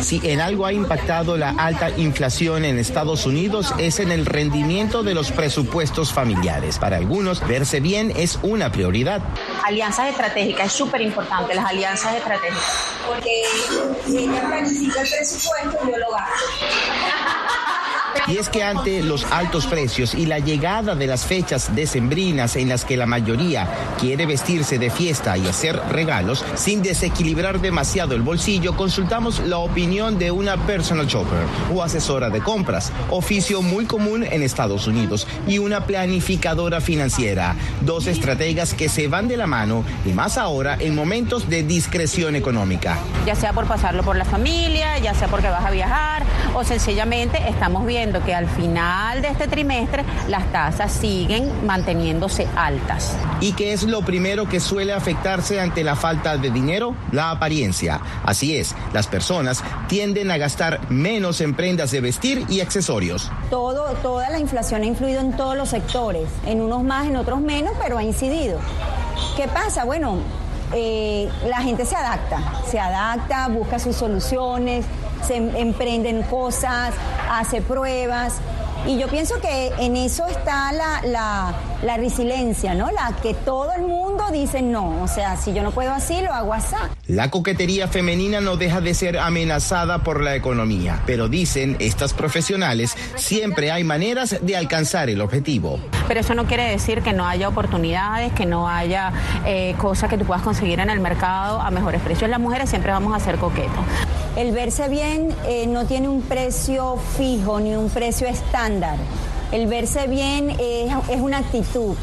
Si 0.00 0.20
en 0.24 0.40
algo 0.40 0.66
ha 0.66 0.72
impactado 0.72 1.36
la 1.36 1.50
alta 1.50 1.90
inflación 1.90 2.64
en 2.64 2.78
Estados 2.78 3.26
Unidos 3.26 3.74
es 3.78 4.00
en 4.00 4.10
el 4.10 4.26
rendimiento 4.26 5.02
de 5.02 5.14
los 5.14 5.32
presupuestos 5.32 6.12
familiares. 6.12 6.78
Para 6.78 6.96
algunos, 6.96 7.46
verse 7.46 7.80
bien 7.80 8.12
es 8.16 8.38
una 8.42 8.70
prioridad. 8.70 9.22
Alianzas 9.64 10.08
estratégicas, 10.08 10.66
es 10.66 10.72
súper 10.72 11.02
importante 11.02 11.54
las 11.54 11.66
alianzas 11.66 12.14
estratégicas. 12.14 12.86
Porque 13.06 13.42
si 14.06 14.18
ella 14.18 14.46
planifica 14.46 15.02
el 15.02 15.08
presupuesto, 15.08 15.78
yo 15.90 15.98
lo 15.98 16.10
gasto. 16.10 16.44
Y 18.28 18.38
es 18.38 18.48
que 18.48 18.62
ante 18.62 19.02
los 19.02 19.24
altos 19.30 19.66
precios 19.66 20.14
y 20.14 20.26
la 20.26 20.38
llegada 20.38 20.94
de 20.94 21.06
las 21.06 21.24
fechas 21.24 21.74
decembrinas 21.74 22.56
en 22.56 22.68
las 22.68 22.84
que 22.84 22.96
la 22.96 23.06
mayoría 23.06 23.68
quiere 23.98 24.26
vestirse 24.26 24.78
de 24.78 24.90
fiesta 24.90 25.36
y 25.36 25.46
hacer 25.46 25.80
regalos 25.90 26.44
sin 26.54 26.82
desequilibrar 26.82 27.60
demasiado 27.60 28.14
el 28.14 28.22
bolsillo, 28.22 28.76
consultamos 28.76 29.40
la 29.40 29.58
opinión 29.58 30.18
de 30.18 30.30
una 30.30 30.56
personal 30.66 31.06
shopper 31.06 31.44
o 31.74 31.82
asesora 31.82 32.30
de 32.30 32.40
compras, 32.40 32.92
oficio 33.10 33.62
muy 33.62 33.86
común 33.86 34.24
en 34.24 34.42
Estados 34.42 34.86
Unidos, 34.86 35.26
y 35.46 35.58
una 35.58 35.84
planificadora 35.84 36.80
financiera, 36.80 37.56
dos 37.82 38.06
estrategas 38.06 38.74
que 38.74 38.88
se 38.88 39.08
van 39.08 39.28
de 39.28 39.36
la 39.36 39.46
mano 39.46 39.84
y 40.04 40.10
más 40.10 40.38
ahora 40.38 40.76
en 40.80 40.94
momentos 40.94 41.48
de 41.48 41.62
discreción 41.62 42.36
económica. 42.36 42.98
Ya 43.26 43.34
sea 43.34 43.52
por 43.52 43.66
pasarlo 43.66 44.02
por 44.02 44.16
la 44.16 44.24
familia, 44.24 44.98
ya 44.98 45.14
sea 45.14 45.28
porque 45.28 45.48
vas 45.48 45.64
a 45.64 45.70
viajar 45.70 46.22
o 46.54 46.64
sencillamente 46.64 47.38
estamos 47.48 47.86
viendo 47.86 47.97
que 47.98 48.32
al 48.32 48.46
final 48.46 49.22
de 49.22 49.28
este 49.28 49.48
trimestre 49.48 50.04
las 50.28 50.52
tasas 50.52 50.92
siguen 50.92 51.66
manteniéndose 51.66 52.46
altas. 52.54 53.16
¿Y 53.40 53.54
qué 53.54 53.72
es 53.72 53.82
lo 53.82 54.02
primero 54.02 54.48
que 54.48 54.60
suele 54.60 54.92
afectarse 54.92 55.60
ante 55.60 55.82
la 55.82 55.96
falta 55.96 56.36
de 56.36 56.50
dinero? 56.50 56.94
La 57.10 57.30
apariencia. 57.30 58.00
Así 58.24 58.56
es, 58.56 58.76
las 58.92 59.08
personas 59.08 59.64
tienden 59.88 60.30
a 60.30 60.36
gastar 60.36 60.80
menos 60.90 61.40
en 61.40 61.54
prendas 61.54 61.90
de 61.90 62.00
vestir 62.00 62.46
y 62.48 62.60
accesorios. 62.60 63.32
Todo, 63.50 63.94
toda 63.94 64.30
la 64.30 64.38
inflación 64.38 64.82
ha 64.82 64.86
influido 64.86 65.20
en 65.20 65.32
todos 65.32 65.56
los 65.56 65.70
sectores, 65.70 66.28
en 66.46 66.60
unos 66.60 66.84
más, 66.84 67.08
en 67.08 67.16
otros 67.16 67.40
menos, 67.40 67.72
pero 67.82 67.98
ha 67.98 68.04
incidido. 68.04 68.60
¿Qué 69.36 69.48
pasa? 69.48 69.84
Bueno, 69.84 70.18
eh, 70.72 71.28
la 71.48 71.62
gente 71.62 71.84
se 71.84 71.96
adapta, 71.96 72.40
se 72.70 72.78
adapta, 72.78 73.48
busca 73.48 73.80
sus 73.80 73.96
soluciones, 73.96 74.84
se 75.22 75.36
em, 75.36 75.54
emprenden 75.56 76.22
cosas, 76.22 76.94
hace 77.30 77.60
pruebas. 77.62 78.34
Y 78.86 78.98
yo 78.98 79.08
pienso 79.08 79.40
que 79.40 79.72
en 79.78 79.96
eso 79.96 80.26
está 80.26 80.72
la, 80.72 81.00
la, 81.04 81.54
la, 81.82 81.96
resiliencia, 81.96 82.74
¿no? 82.74 82.90
La 82.90 83.14
que 83.22 83.34
todo 83.34 83.72
el 83.72 83.82
mundo 83.82 84.24
dice 84.32 84.62
no. 84.62 85.02
O 85.02 85.08
sea, 85.08 85.36
si 85.36 85.52
yo 85.52 85.62
no 85.62 85.70
puedo 85.70 85.92
así, 85.92 86.20
lo 86.20 86.32
hago 86.32 86.54
así. 86.54 86.76
La 87.06 87.30
coquetería 87.30 87.88
femenina 87.88 88.40
no 88.40 88.56
deja 88.56 88.80
de 88.80 88.94
ser 88.94 89.18
amenazada 89.18 90.02
por 90.02 90.22
la 90.22 90.34
economía, 90.34 91.02
pero 91.06 91.28
dicen 91.28 91.76
estas 91.78 92.14
profesionales, 92.14 92.96
siempre 93.16 93.70
hay 93.70 93.84
maneras 93.84 94.36
de 94.40 94.56
alcanzar 94.56 95.08
el 95.08 95.20
objetivo. 95.20 95.78
Pero 96.06 96.20
eso 96.20 96.34
no 96.34 96.46
quiere 96.46 96.70
decir 96.70 97.02
que 97.02 97.12
no 97.12 97.26
haya 97.26 97.48
oportunidades, 97.48 98.32
que 98.32 98.46
no 98.46 98.68
haya 98.68 99.12
eh, 99.46 99.74
cosas 99.78 100.10
que 100.10 100.18
tú 100.18 100.24
puedas 100.24 100.42
conseguir 100.42 100.80
en 100.80 100.90
el 100.90 101.00
mercado 101.00 101.60
a 101.60 101.70
mejores 101.70 102.00
precios. 102.02 102.30
Las 102.30 102.40
mujeres 102.40 102.70
siempre 102.70 102.92
vamos 102.92 103.14
a 103.14 103.20
ser 103.20 103.36
coquetos. 103.36 103.84
El 104.36 104.52
verse 104.52 104.88
bien 104.88 105.34
eh, 105.46 105.66
no 105.66 105.86
tiene 105.86 106.08
un 106.08 106.22
precio 106.22 106.96
fijo 107.16 107.58
ni 107.60 107.74
un 107.74 107.90
precio 107.90 108.28
estándar. 108.28 108.96
El 109.50 109.66
verse 109.66 110.06
bien 110.08 110.50
es, 110.58 111.20
una 111.20 111.38
actitud. 111.38 111.96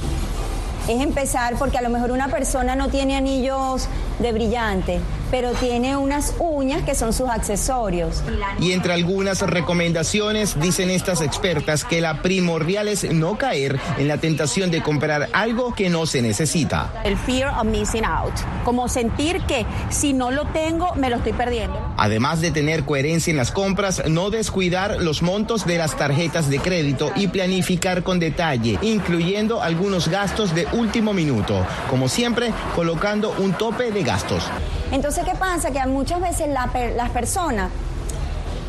Es 0.87 1.01
empezar 1.01 1.55
porque 1.57 1.77
a 1.77 1.81
lo 1.81 1.89
mejor 1.89 2.11
una 2.11 2.27
persona 2.27 2.75
no 2.75 2.89
tiene 2.89 3.15
anillos 3.15 3.87
de 4.19 4.31
brillante, 4.31 4.99
pero 5.31 5.51
tiene 5.51 5.97
unas 5.97 6.35
uñas 6.39 6.83
que 6.83 6.95
son 6.95 7.13
sus 7.13 7.29
accesorios. 7.29 8.23
Y 8.59 8.71
entre 8.71 8.93
algunas 8.93 9.41
recomendaciones 9.41 10.59
dicen 10.59 10.89
estas 10.89 11.21
expertas 11.21 11.83
que 11.83 12.01
la 12.01 12.21
primordial 12.21 12.87
es 12.87 13.11
no 13.11 13.37
caer 13.37 13.79
en 13.97 14.07
la 14.07 14.17
tentación 14.17 14.71
de 14.71 14.81
comprar 14.81 15.29
algo 15.33 15.73
que 15.73 15.89
no 15.89 16.05
se 16.05 16.21
necesita. 16.21 17.01
El 17.03 17.17
fear 17.17 17.53
of 17.59 17.65
missing 17.65 18.05
out, 18.05 18.33
como 18.63 18.87
sentir 18.87 19.41
que 19.41 19.65
si 19.89 20.13
no 20.13 20.31
lo 20.31 20.45
tengo 20.47 20.95
me 20.95 21.09
lo 21.09 21.17
estoy 21.17 21.33
perdiendo. 21.33 21.77
Además 21.97 22.41
de 22.41 22.51
tener 22.51 22.85
coherencia 22.85 23.31
en 23.31 23.37
las 23.37 23.51
compras, 23.51 24.03
no 24.07 24.29
descuidar 24.29 25.01
los 25.01 25.21
montos 25.21 25.65
de 25.65 25.77
las 25.77 25.97
tarjetas 25.97 26.49
de 26.49 26.59
crédito 26.59 27.11
y 27.15 27.27
planificar 27.27 28.03
con 28.03 28.19
detalle, 28.19 28.79
incluyendo 28.81 29.61
algunos 29.61 30.07
gastos 30.07 30.55
de 30.55 30.67
último 30.73 31.13
minuto, 31.13 31.65
como 31.89 32.07
siempre 32.07 32.53
colocando 32.75 33.35
un 33.39 33.53
tope 33.53 33.91
de 33.91 34.04
gastos. 34.05 34.49
Entonces, 34.91 35.25
¿qué 35.25 35.35
pasa? 35.35 35.71
Que 35.71 35.85
muchas 35.87 36.21
veces 36.21 36.47
las 36.47 37.09
personas 37.09 37.71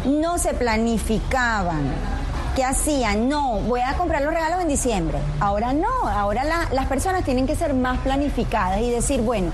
no 0.05 0.39
se 0.39 0.55
planificaban. 0.55 1.93
¿Qué 2.55 2.65
hacían? 2.65 3.29
No, 3.29 3.61
voy 3.61 3.81
a 3.81 3.95
comprar 3.95 4.23
los 4.23 4.33
regalos 4.33 4.61
en 4.63 4.69
diciembre. 4.69 5.19
Ahora 5.41 5.75
no, 5.75 6.09
ahora 6.09 6.43
las 6.73 6.87
personas 6.87 7.23
tienen 7.23 7.47
que 7.47 7.55
ser 7.55 7.75
más 7.75 7.99
planificadas 7.99 8.81
y 8.81 8.91
decir, 8.91 9.21
bueno, 9.21 9.51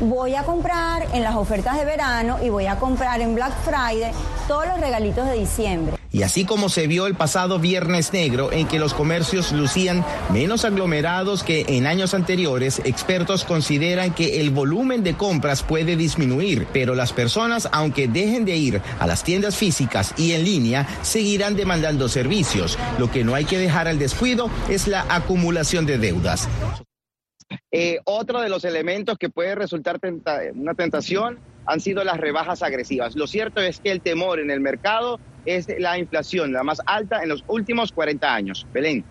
voy 0.00 0.36
a 0.36 0.44
comprar 0.44 1.06
en 1.12 1.24
las 1.24 1.34
ofertas 1.34 1.76
de 1.76 1.84
verano 1.84 2.38
y 2.42 2.48
voy 2.48 2.66
a 2.66 2.76
comprar 2.76 3.20
en 3.20 3.34
Black 3.34 3.52
Friday 3.64 4.12
todos 4.46 4.66
los 4.66 4.80
regalitos 4.80 5.26
de 5.26 5.34
diciembre. 5.34 6.01
Y 6.12 6.22
así 6.24 6.44
como 6.44 6.68
se 6.68 6.86
vio 6.86 7.06
el 7.06 7.14
pasado 7.14 7.58
Viernes 7.58 8.12
Negro 8.12 8.52
en 8.52 8.68
que 8.68 8.78
los 8.78 8.92
comercios 8.92 9.52
lucían 9.52 10.04
menos 10.30 10.64
aglomerados 10.64 11.42
que 11.42 11.64
en 11.68 11.86
años 11.86 12.12
anteriores, 12.12 12.82
expertos 12.84 13.44
consideran 13.44 14.14
que 14.14 14.40
el 14.40 14.50
volumen 14.50 15.02
de 15.02 15.14
compras 15.14 15.62
puede 15.62 15.96
disminuir, 15.96 16.66
pero 16.72 16.94
las 16.94 17.12
personas, 17.12 17.68
aunque 17.72 18.08
dejen 18.08 18.44
de 18.44 18.56
ir 18.56 18.82
a 18.98 19.06
las 19.06 19.24
tiendas 19.24 19.56
físicas 19.56 20.14
y 20.18 20.32
en 20.32 20.44
línea, 20.44 20.86
seguirán 21.02 21.56
demandando 21.56 22.08
servicios. 22.08 22.78
Lo 22.98 23.10
que 23.10 23.24
no 23.24 23.34
hay 23.34 23.46
que 23.46 23.58
dejar 23.58 23.88
al 23.88 23.98
descuido 23.98 24.50
es 24.68 24.88
la 24.88 25.06
acumulación 25.08 25.86
de 25.86 25.98
deudas. 25.98 26.48
Eh, 27.70 28.00
otro 28.04 28.40
de 28.40 28.48
los 28.48 28.64
elementos 28.64 29.18
que 29.18 29.30
puede 29.30 29.54
resultar 29.54 29.98
una 30.54 30.74
tentación 30.74 31.38
han 31.66 31.80
sido 31.80 32.04
las 32.04 32.18
rebajas 32.18 32.62
agresivas. 32.62 33.16
Lo 33.16 33.26
cierto 33.26 33.60
es 33.60 33.80
que 33.80 33.90
el 33.90 34.00
temor 34.00 34.40
en 34.40 34.50
el 34.50 34.60
mercado 34.60 35.20
es 35.44 35.66
la 35.78 35.98
inflación, 35.98 36.52
la 36.52 36.62
más 36.62 36.80
alta 36.86 37.22
en 37.22 37.28
los 37.28 37.44
últimos 37.48 37.92
40 37.92 38.34
años. 38.34 38.66
Belén. 38.72 39.04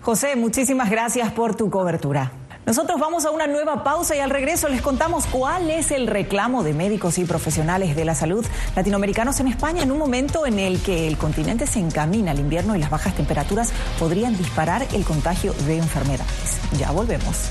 José, 0.00 0.36
muchísimas 0.36 0.90
gracias 0.90 1.32
por 1.32 1.54
tu 1.54 1.70
cobertura. 1.70 2.32
Nosotros 2.64 3.00
vamos 3.00 3.24
a 3.24 3.30
una 3.30 3.48
nueva 3.48 3.82
pausa 3.82 4.14
y 4.14 4.20
al 4.20 4.30
regreso 4.30 4.68
les 4.68 4.80
contamos 4.82 5.26
cuál 5.26 5.68
es 5.68 5.90
el 5.90 6.06
reclamo 6.06 6.62
de 6.62 6.74
médicos 6.74 7.18
y 7.18 7.24
profesionales 7.24 7.96
de 7.96 8.04
la 8.04 8.14
salud 8.14 8.46
latinoamericanos 8.76 9.40
en 9.40 9.48
España 9.48 9.82
en 9.82 9.90
un 9.90 9.98
momento 9.98 10.46
en 10.46 10.60
el 10.60 10.80
que 10.80 11.08
el 11.08 11.18
continente 11.18 11.66
se 11.66 11.80
encamina 11.80 12.30
al 12.30 12.38
invierno 12.38 12.76
y 12.76 12.78
las 12.78 12.90
bajas 12.90 13.16
temperaturas 13.16 13.72
podrían 13.98 14.36
disparar 14.36 14.86
el 14.94 15.04
contagio 15.04 15.52
de 15.66 15.78
enfermedades. 15.78 16.60
Ya 16.78 16.92
volvemos. 16.92 17.50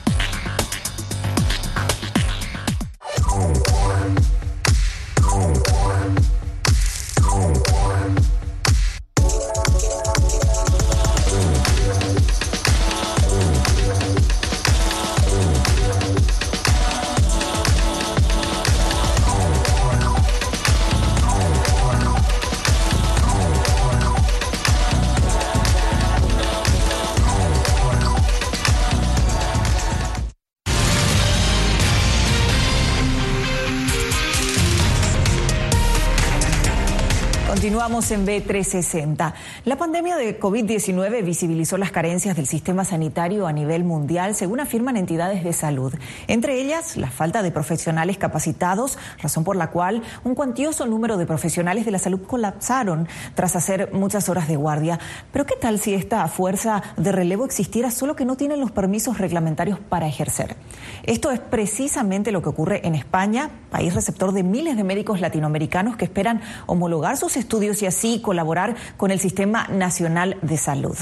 En 38.09 38.25
B360. 38.25 39.33
La 39.63 39.77
pandemia 39.77 40.15
de 40.15 40.39
COVID-19 40.39 41.23
visibilizó 41.23 41.77
las 41.77 41.91
carencias 41.91 42.35
del 42.35 42.47
sistema 42.47 42.83
sanitario 42.83 43.45
a 43.45 43.53
nivel 43.53 43.83
mundial, 43.83 44.33
según 44.33 44.59
afirman 44.59 44.97
entidades 44.97 45.43
de 45.43 45.53
salud. 45.53 45.93
Entre 46.27 46.59
ellas, 46.59 46.97
la 46.97 47.11
falta 47.11 47.43
de 47.43 47.51
profesionales 47.51 48.17
capacitados, 48.17 48.97
razón 49.21 49.43
por 49.43 49.55
la 49.55 49.69
cual 49.69 50.01
un 50.23 50.33
cuantioso 50.33 50.87
número 50.87 51.15
de 51.17 51.27
profesionales 51.27 51.85
de 51.85 51.91
la 51.91 51.99
salud 51.99 52.21
colapsaron 52.25 53.07
tras 53.35 53.55
hacer 53.55 53.93
muchas 53.93 54.29
horas 54.29 54.47
de 54.47 54.55
guardia. 54.55 54.99
Pero 55.31 55.45
¿qué 55.45 55.55
tal 55.55 55.77
si 55.77 55.93
esta 55.93 56.27
fuerza 56.27 56.81
de 56.97 57.11
relevo 57.11 57.45
existiera 57.45 57.91
solo 57.91 58.15
que 58.15 58.25
no 58.25 58.35
tienen 58.35 58.59
los 58.59 58.71
permisos 58.71 59.19
reglamentarios 59.19 59.77
para 59.79 60.07
ejercer? 60.07 60.55
Esto 61.03 61.29
es 61.29 61.39
precisamente 61.39 62.31
lo 62.31 62.41
que 62.41 62.49
ocurre 62.49 62.85
en 62.85 62.95
España, 62.95 63.51
país 63.69 63.93
receptor 63.93 64.31
de 64.31 64.41
miles 64.41 64.75
de 64.75 64.83
médicos 64.83 65.21
latinoamericanos 65.21 65.97
que 65.97 66.05
esperan 66.05 66.41
homologar 66.65 67.15
sus 67.15 67.37
estudios 67.37 67.81
y 67.83 67.90
así 67.91 68.21
colaborar 68.21 68.75
con 68.97 69.11
el 69.11 69.19
Sistema 69.19 69.67
Nacional 69.67 70.37
de 70.41 70.57
Salud. 70.57 70.97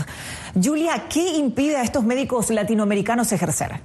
Julia, 0.62 1.06
¿qué 1.10 1.38
impide 1.38 1.78
a 1.78 1.84
estos 1.84 2.04
médicos 2.04 2.50
latinoamericanos 2.50 3.32
ejercer? 3.32 3.80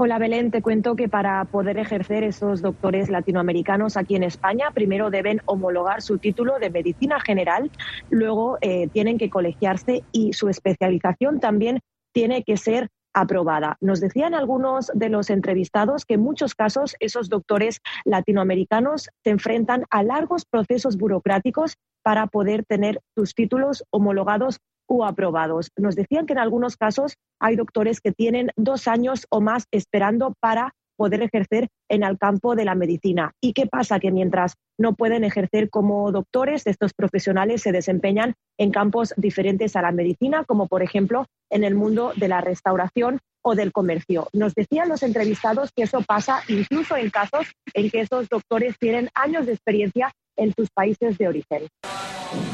Hola 0.00 0.18
Belén, 0.18 0.52
te 0.52 0.62
cuento 0.62 0.94
que 0.94 1.08
para 1.08 1.44
poder 1.46 1.76
ejercer 1.76 2.22
esos 2.22 2.62
doctores 2.62 3.10
latinoamericanos 3.10 3.96
aquí 3.96 4.14
en 4.14 4.22
España, 4.22 4.70
primero 4.72 5.10
deben 5.10 5.42
homologar 5.44 6.02
su 6.02 6.18
título 6.18 6.60
de 6.60 6.70
medicina 6.70 7.18
general, 7.18 7.70
luego 8.08 8.58
eh, 8.60 8.86
tienen 8.92 9.18
que 9.18 9.28
colegiarse 9.28 10.04
y 10.12 10.32
su 10.34 10.48
especialización 10.48 11.40
también 11.40 11.80
tiene 12.12 12.44
que 12.44 12.56
ser 12.56 12.90
aprobada. 13.20 13.76
Nos 13.80 14.00
decían 14.00 14.34
algunos 14.34 14.90
de 14.94 15.08
los 15.08 15.30
entrevistados 15.30 16.04
que 16.04 16.14
en 16.14 16.20
muchos 16.20 16.54
casos 16.54 16.96
esos 17.00 17.28
doctores 17.28 17.80
latinoamericanos 18.04 19.08
se 19.24 19.30
enfrentan 19.30 19.84
a 19.90 20.02
largos 20.02 20.44
procesos 20.44 20.96
burocráticos 20.96 21.76
para 22.02 22.26
poder 22.26 22.64
tener 22.64 23.00
sus 23.16 23.34
títulos 23.34 23.84
homologados 23.90 24.60
o 24.88 25.04
aprobados. 25.04 25.70
Nos 25.76 25.94
decían 25.94 26.26
que 26.26 26.32
en 26.32 26.38
algunos 26.38 26.76
casos 26.76 27.16
hay 27.40 27.56
doctores 27.56 28.00
que 28.00 28.12
tienen 28.12 28.50
dos 28.56 28.88
años 28.88 29.26
o 29.30 29.40
más 29.40 29.66
esperando 29.70 30.34
para 30.40 30.72
poder 30.98 31.22
ejercer 31.22 31.68
en 31.88 32.02
el 32.02 32.18
campo 32.18 32.56
de 32.56 32.64
la 32.64 32.74
medicina. 32.74 33.32
¿Y 33.40 33.52
qué 33.52 33.66
pasa? 33.66 34.00
Que 34.00 34.10
mientras 34.10 34.54
no 34.78 34.94
pueden 34.94 35.24
ejercer 35.24 35.70
como 35.70 36.10
doctores, 36.12 36.66
estos 36.66 36.92
profesionales 36.92 37.62
se 37.62 37.72
desempeñan 37.72 38.34
en 38.58 38.72
campos 38.72 39.14
diferentes 39.16 39.76
a 39.76 39.82
la 39.82 39.92
medicina, 39.92 40.44
como 40.44 40.66
por 40.66 40.82
ejemplo 40.82 41.26
en 41.50 41.64
el 41.64 41.74
mundo 41.74 42.12
de 42.16 42.28
la 42.28 42.40
restauración 42.40 43.20
o 43.42 43.54
del 43.54 43.72
comercio. 43.72 44.28
Nos 44.32 44.54
decían 44.54 44.88
los 44.88 45.02
entrevistados 45.02 45.70
que 45.74 45.84
eso 45.84 46.02
pasa 46.02 46.42
incluso 46.48 46.96
en 46.96 47.10
casos 47.10 47.46
en 47.74 47.90
que 47.90 48.00
esos 48.00 48.28
doctores 48.28 48.76
tienen 48.78 49.08
años 49.14 49.46
de 49.46 49.52
experiencia 49.52 50.12
en 50.36 50.52
sus 50.52 50.68
países 50.70 51.16
de 51.16 51.28
origen. 51.28 51.68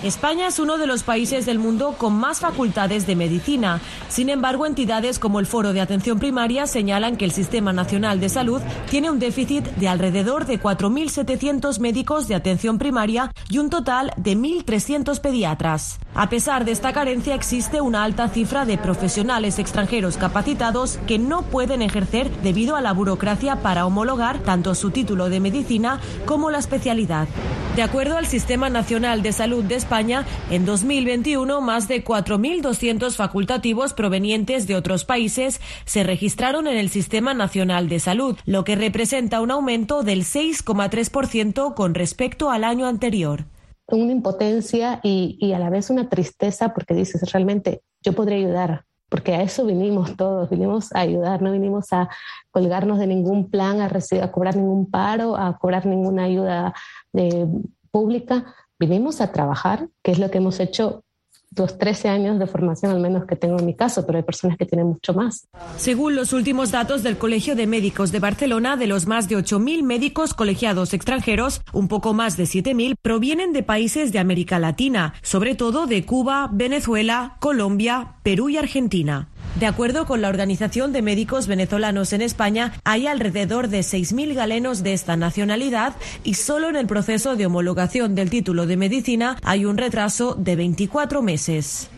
España 0.02 0.48
es 0.48 0.58
uno 0.58 0.76
de 0.76 0.86
los 0.86 1.02
países 1.02 1.46
del 1.46 1.58
mundo 1.58 1.94
con 1.96 2.14
más 2.14 2.40
facultades 2.40 3.06
de 3.06 3.16
medicina. 3.16 3.80
Sin 4.08 4.28
embargo, 4.28 4.66
entidades 4.66 5.18
como 5.18 5.40
el 5.40 5.46
Foro 5.46 5.72
de 5.72 5.80
Atención 5.80 6.18
Primaria 6.18 6.66
señalan 6.66 7.16
que 7.16 7.24
el 7.24 7.32
Sistema 7.32 7.72
Nacional 7.72 8.20
de 8.20 8.28
Salud 8.28 8.60
tiene 8.90 9.10
un 9.10 9.18
déficit 9.18 9.64
de 9.64 9.88
alrededor 9.88 10.44
de 10.46 10.60
4.700 10.60 11.78
médicos 11.80 12.28
de 12.28 12.34
atención 12.34 12.78
primaria 12.78 13.32
y 13.48 13.58
un 13.58 13.70
total 13.70 14.12
de 14.16 14.36
1.300 14.36 15.20
pediatras. 15.20 15.98
A 16.14 16.28
pesar 16.28 16.64
de 16.64 16.72
esta 16.72 16.92
carencia, 16.92 17.34
existe 17.34 17.80
una 17.80 18.04
alta 18.04 18.28
cifra 18.28 18.64
de 18.66 18.78
profesionales 18.78 19.58
extranjeros 19.58 20.16
capacitados 20.16 20.98
que 21.06 21.18
no 21.18 21.42
pueden 21.42 21.82
ejercer 21.82 22.30
debido 22.42 22.76
a 22.76 22.80
la 22.80 22.92
burocracia 22.92 23.62
para 23.62 23.86
homologar 23.86 24.38
tanto 24.40 24.74
su 24.74 24.90
título 24.90 25.28
de 25.28 25.40
medicina 25.40 26.00
como 26.26 26.50
la 26.50 26.58
especialidad. 26.58 27.26
De 27.74 27.82
acuerdo 27.82 28.16
al 28.16 28.26
Sistema 28.26 28.70
Nacional 28.70 29.22
de 29.22 29.32
Salud 29.32 29.63
de 29.68 29.76
España, 29.76 30.26
en 30.50 30.64
2021 30.64 31.60
más 31.60 31.88
de 31.88 32.04
4.200 32.04 33.16
facultativos 33.16 33.94
provenientes 33.94 34.66
de 34.66 34.76
otros 34.76 35.04
países 35.04 35.60
se 35.84 36.02
registraron 36.02 36.66
en 36.66 36.76
el 36.76 36.90
Sistema 36.90 37.34
Nacional 37.34 37.88
de 37.88 38.00
Salud, 38.00 38.36
lo 38.44 38.64
que 38.64 38.76
representa 38.76 39.40
un 39.40 39.50
aumento 39.50 40.02
del 40.02 40.20
6,3% 40.20 41.74
con 41.74 41.94
respecto 41.94 42.50
al 42.50 42.64
año 42.64 42.86
anterior. 42.86 43.46
Una 43.88 44.12
impotencia 44.12 45.00
y, 45.02 45.52
a 45.52 45.58
la 45.58 45.70
vez 45.70 45.90
una 45.90 46.08
tristeza 46.08 46.72
porque 46.72 46.94
dices, 46.94 47.30
realmente 47.32 47.82
yo 48.02 48.12
podría 48.12 48.38
ayudar, 48.38 48.84
porque 49.08 49.34
a 49.34 49.42
eso 49.42 49.66
vinimos 49.66 50.16
todos, 50.16 50.48
vinimos 50.50 50.92
a 50.94 51.00
ayudar, 51.00 51.42
no 51.42 51.52
vinimos 51.52 51.92
a 51.92 52.08
colgarnos 52.50 52.98
de 52.98 53.06
ningún 53.06 53.50
plan, 53.50 53.80
a, 53.80 53.88
recibir, 53.88 54.24
a 54.24 54.32
cobrar 54.32 54.56
ningún 54.56 54.90
paro, 54.90 55.36
a 55.36 55.58
cobrar 55.58 55.86
ninguna 55.86 56.24
ayuda 56.24 56.74
de, 57.12 57.46
pública, 57.94 58.52
vinimos 58.78 59.20
a 59.20 59.32
trabajar, 59.32 59.88
que 60.02 60.12
es 60.12 60.18
lo 60.18 60.30
que 60.30 60.38
hemos 60.38 60.60
hecho 60.60 61.04
los 61.56 61.78
13 61.78 62.08
años 62.08 62.38
de 62.38 62.46
formación 62.46 62.90
al 62.90 63.00
menos 63.00 63.26
que 63.26 63.36
tengo 63.36 63.58
en 63.58 63.66
mi 63.66 63.74
caso, 63.74 64.04
pero 64.06 64.18
hay 64.18 64.24
personas 64.24 64.56
que 64.56 64.66
tienen 64.66 64.88
mucho 64.88 65.14
más. 65.14 65.46
Según 65.76 66.16
los 66.16 66.32
últimos 66.32 66.70
datos 66.70 67.02
del 67.02 67.16
Colegio 67.16 67.54
de 67.54 67.66
Médicos 67.66 68.12
de 68.12 68.18
Barcelona, 68.18 68.76
de 68.76 68.86
los 68.86 69.06
más 69.06 69.28
de 69.28 69.36
8.000 69.36 69.82
médicos 69.82 70.34
colegiados 70.34 70.94
extranjeros, 70.94 71.60
un 71.72 71.88
poco 71.88 72.12
más 72.12 72.36
de 72.36 72.44
7.000 72.44 72.96
provienen 73.00 73.52
de 73.52 73.62
países 73.62 74.12
de 74.12 74.18
América 74.18 74.58
Latina, 74.58 75.14
sobre 75.22 75.54
todo 75.54 75.86
de 75.86 76.04
Cuba, 76.04 76.48
Venezuela, 76.52 77.36
Colombia, 77.40 78.16
Perú 78.22 78.48
y 78.48 78.56
Argentina. 78.56 79.28
De 79.56 79.66
acuerdo 79.66 80.04
con 80.04 80.20
la 80.20 80.28
Organización 80.28 80.92
de 80.92 81.00
Médicos 81.00 81.46
Venezolanos 81.46 82.12
en 82.12 82.22
España, 82.22 82.72
hay 82.82 83.06
alrededor 83.06 83.68
de 83.68 83.80
6.000 83.80 84.34
galenos 84.34 84.82
de 84.82 84.94
esta 84.94 85.16
nacionalidad 85.16 85.94
y 86.24 86.34
solo 86.34 86.68
en 86.68 86.74
el 86.74 86.88
proceso 86.88 87.36
de 87.36 87.46
homologación 87.46 88.16
del 88.16 88.30
título 88.30 88.66
de 88.66 88.76
medicina 88.76 89.36
hay 89.44 89.64
un 89.64 89.78
retraso 89.78 90.34
de 90.34 90.56
24 90.56 91.22
meses. 91.22 91.88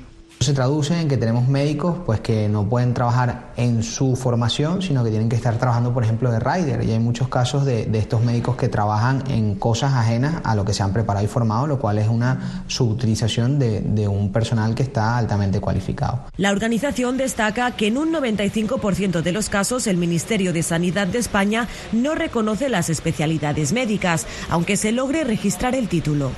Se 0.41 0.53
traduce 0.53 1.01
en 1.01 1.09
que 1.09 1.17
tenemos 1.17 1.49
médicos 1.49 1.97
pues, 2.05 2.21
que 2.21 2.49
no 2.49 2.69
pueden 2.69 2.95
trabajar 2.95 3.53
en 3.57 3.83
su 3.83 4.17
formación, 4.17 4.83
sino 4.83 5.03
que 5.03 5.11
tienen 5.11 5.29
que 5.29 5.37
estar 5.37 5.59
trabajando, 5.59 5.93
por 5.93 6.05
ejemplo, 6.05 6.31
de 6.31 6.39
rider. 6.39 6.85
Y 6.85 6.93
hay 6.93 6.99
muchos 6.99 7.29
casos 7.29 7.65
de, 7.65 7.89
estos 7.97 8.23
médicos 8.23 8.57
que 8.57 8.69
trabajan 8.69 9.25
en 9.29 9.55
cosas 9.55 9.95
ajenas 9.95 10.43
a 10.45 10.55
lo 10.55 10.65
que 10.65 10.75
se 10.75 10.83
han 10.83 10.93
preparado 10.93 11.25
y 11.25 11.29
formado, 11.29 11.67
lo 11.67 11.79
cual 11.79 11.99
es 11.99 12.09
una 12.09 12.63
subutilización 12.67 13.59
de, 13.59 13.81
de 13.81 14.07
un 14.07 14.31
personal 14.31 14.75
que 14.75 14.83
está 14.83 15.17
altamente 15.17 15.61
cualificado. 15.61 16.27
La 16.37 16.51
organización 16.51 17.17
destaca 17.17 17.71
que 17.73 17.87
en 17.87 17.97
un 17.99 18.13
95% 18.13 19.23
de 19.23 19.33
los 19.33 19.49
casos 19.49 19.87
el 19.87 19.97
Ministerio 19.97 20.53
de 20.53 20.63
Sanidad 20.63 21.07
de 21.07 21.19
España 21.19 21.67
no 21.93 22.15
reconoce 22.15 22.69
las 22.69 22.91
especialidades 22.91 23.73
médicas, 23.73 24.27
aunque 24.51 24.77
se 24.77 24.93
logre 24.93 25.25
registrar 25.25 25.75
el 25.75 25.89
título. 25.89 26.31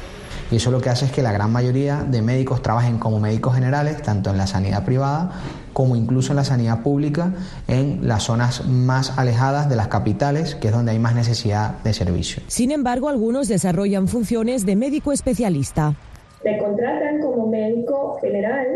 Y 0.50 0.56
eso 0.56 0.70
lo 0.70 0.80
que 0.80 0.88
hace 0.88 1.04
es 1.04 1.12
que 1.12 1.22
la 1.22 1.32
gran 1.32 1.52
mayoría 1.52 2.02
de 2.02 2.22
médicos 2.22 2.62
trabajen 2.62 2.98
como 2.98 3.20
médicos 3.20 3.54
generales, 3.54 4.00
tanto 4.02 4.30
en 4.30 4.38
la 4.38 4.46
sanidad 4.46 4.84
privada 4.84 5.32
como 5.78 5.94
incluso 5.94 6.32
en 6.32 6.36
la 6.36 6.44
sanidad 6.44 6.82
pública 6.82 7.32
en 7.68 8.08
las 8.08 8.24
zonas 8.24 8.66
más 8.66 9.16
alejadas 9.16 9.68
de 9.68 9.76
las 9.76 9.86
capitales, 9.86 10.56
que 10.56 10.68
es 10.68 10.74
donde 10.74 10.90
hay 10.90 10.98
más 10.98 11.14
necesidad 11.14 11.80
de 11.84 11.92
servicio. 11.92 12.42
Sin 12.48 12.72
embargo, 12.72 13.08
algunos 13.08 13.46
desarrollan 13.46 14.08
funciones 14.08 14.66
de 14.66 14.74
médico 14.74 15.12
especialista. 15.12 15.94
Te 16.42 16.58
contratan 16.58 17.20
como 17.20 17.46
médico 17.46 18.18
general, 18.20 18.66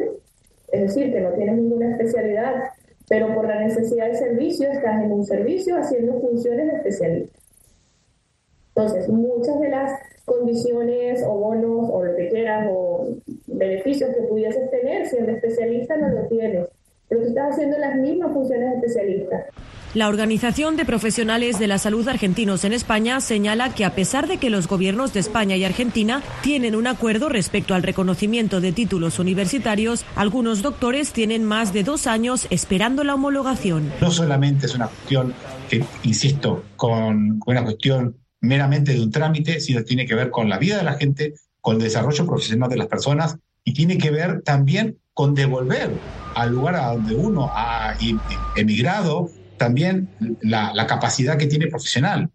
es 0.73 0.81
decir, 0.83 1.13
que 1.13 1.21
no 1.21 1.31
tienes 1.31 1.57
ninguna 1.57 1.91
especialidad, 1.91 2.55
pero 3.09 3.35
por 3.35 3.49
la 3.49 3.61
necesidad 3.61 4.07
de 4.07 4.17
servicio 4.17 4.71
estás 4.71 5.03
en 5.03 5.11
un 5.11 5.25
servicio 5.25 5.77
haciendo 5.77 6.21
funciones 6.21 6.71
de 6.71 6.77
especialista. 6.77 7.42
Entonces, 8.75 9.09
muchas 9.09 9.61
de 9.61 9.69
las 9.69 9.93
condiciones 10.25 11.23
o 11.27 11.35
bonos 11.35 11.91
o 11.93 12.05
lo 12.05 12.17
que 12.17 12.29
quieras 12.29 12.69
o 12.71 13.17
beneficios 13.47 14.11
que 14.15 14.23
pudieses 14.23 14.71
tener 14.71 15.07
siendo 15.07 15.33
especialista 15.33 15.97
no 15.97 16.09
lo 16.09 16.27
tienes. 16.29 16.69
Pero 17.09 17.23
tú 17.23 17.29
estás 17.29 17.53
haciendo 17.53 17.77
las 17.79 17.97
mismas 17.97 18.33
funciones 18.33 18.71
de 18.71 18.77
especialista. 18.77 19.45
La 19.95 20.09
Organización 20.09 20.79
de 20.79 20.87
Profesionales 20.87 21.59
de 21.59 21.67
la 21.67 21.77
Salud 21.77 22.09
Argentinos 22.09 22.65
en 22.65 22.73
España 22.73 23.21
señala 23.21 23.75
que 23.75 23.85
a 23.85 23.95
pesar 23.95 24.27
de 24.27 24.39
que 24.39 24.49
los 24.49 24.67
gobiernos 24.67 25.13
de 25.13 25.21
España 25.21 25.55
y 25.57 25.65
Argentina 25.65 26.23
tienen 26.43 26.75
un 26.75 26.87
acuerdo 26.87 27.29
respecto 27.29 27.75
al 27.75 27.83
reconocimiento 27.83 28.63
de 28.63 28.73
títulos 28.73 29.19
universitarios, 29.19 30.07
algunos 30.17 30.63
doctores 30.63 31.13
tienen 31.13 31.45
más 31.45 31.75
de 31.75 31.83
dos 31.83 32.07
años 32.07 32.47
esperando 32.49 33.05
la 33.05 33.17
homologación. 33.17 33.93
No 34.01 34.11
solamente 34.11 34.65
es 34.65 34.75
una 34.75 34.87
cuestión 34.87 35.35
que, 35.69 35.85
insisto, 36.05 36.65
con 36.77 37.39
una 37.45 37.63
cuestión 37.63 38.17
meramente 38.43 38.93
de 38.93 39.01
un 39.01 39.11
trámite, 39.11 39.61
sino 39.61 39.83
tiene 39.85 40.05
que 40.05 40.15
ver 40.15 40.31
con 40.31 40.51
la 40.51 40.59
vida 40.59 40.77
de 40.77 40.85
la 40.85 40.95
gente, 40.95 41.35
con 41.61 41.77
el 41.77 41.83
desarrollo 41.83 42.27
profesional 42.27 42.69
de 42.69 42.77
las 42.77 42.89
personas 42.89 43.39
y 43.65 43.73
tiene 43.73 43.97
que 43.97 44.11
ver 44.11 44.43
también 44.43 44.99
con 45.15 45.35
devolver 45.35 45.91
al 46.35 46.51
lugar 46.51 46.75
a 46.77 46.93
donde 46.93 47.15
uno 47.15 47.51
ha 47.55 47.97
emigrado 48.57 49.31
también 49.57 50.09
la, 50.41 50.73
la 50.75 50.87
capacidad 50.87 51.39
que 51.39 51.47
tiene 51.47 51.69
profesional. 51.69 52.31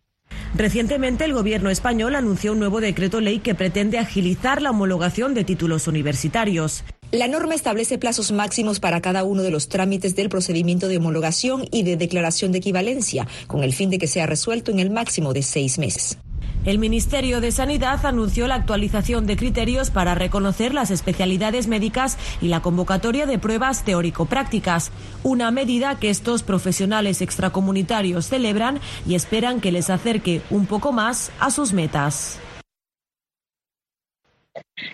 Recientemente 0.55 1.25
el 1.25 1.33
gobierno 1.33 1.69
español 1.69 2.15
anunció 2.15 2.53
un 2.53 2.59
nuevo 2.59 2.79
decreto 2.79 3.19
ley 3.19 3.39
que 3.39 3.55
pretende 3.55 3.99
agilizar 3.99 4.61
la 4.61 4.71
homologación 4.71 5.33
de 5.33 5.43
títulos 5.43 5.87
universitarios. 5.87 6.83
La 7.13 7.29
norma 7.29 7.55
establece 7.55 7.97
plazos 7.97 8.33
máximos 8.33 8.81
para 8.81 8.99
cada 8.99 9.23
uno 9.23 9.41
de 9.41 9.49
los 9.49 9.69
trámites 9.69 10.13
del 10.17 10.27
procedimiento 10.27 10.89
de 10.89 10.97
homologación 10.97 11.65
y 11.71 11.83
de 11.83 11.95
declaración 11.95 12.51
de 12.51 12.57
equivalencia, 12.57 13.27
con 13.47 13.63
el 13.63 13.71
fin 13.71 13.89
de 13.89 13.97
que 13.97 14.07
sea 14.07 14.25
resuelto 14.25 14.71
en 14.71 14.79
el 14.79 14.89
máximo 14.89 15.31
de 15.31 15.41
seis 15.41 15.79
meses. 15.79 16.17
El 16.65 16.79
Ministerio 16.79 17.39
de 17.39 17.53
Sanidad 17.53 18.05
anunció 18.05 18.45
la 18.45 18.55
actualización 18.55 19.25
de 19.25 19.37
criterios 19.37 19.89
para 19.89 20.15
reconocer 20.15 20.73
las 20.73 20.91
especialidades 20.91 21.67
médicas 21.67 22.17
y 22.41 22.49
la 22.49 22.61
convocatoria 22.61 23.25
de 23.25 23.39
pruebas 23.39 23.85
teórico-prácticas, 23.85 24.91
una 25.23 25.49
medida 25.49 25.97
que 25.97 26.09
estos 26.09 26.43
profesionales 26.43 27.21
extracomunitarios 27.21 28.27
celebran 28.27 28.81
y 29.07 29.15
esperan 29.15 29.61
que 29.61 29.71
les 29.71 29.89
acerque 29.89 30.41
un 30.49 30.65
poco 30.65 30.91
más 30.91 31.31
a 31.39 31.51
sus 31.51 31.71
metas. 31.71 32.39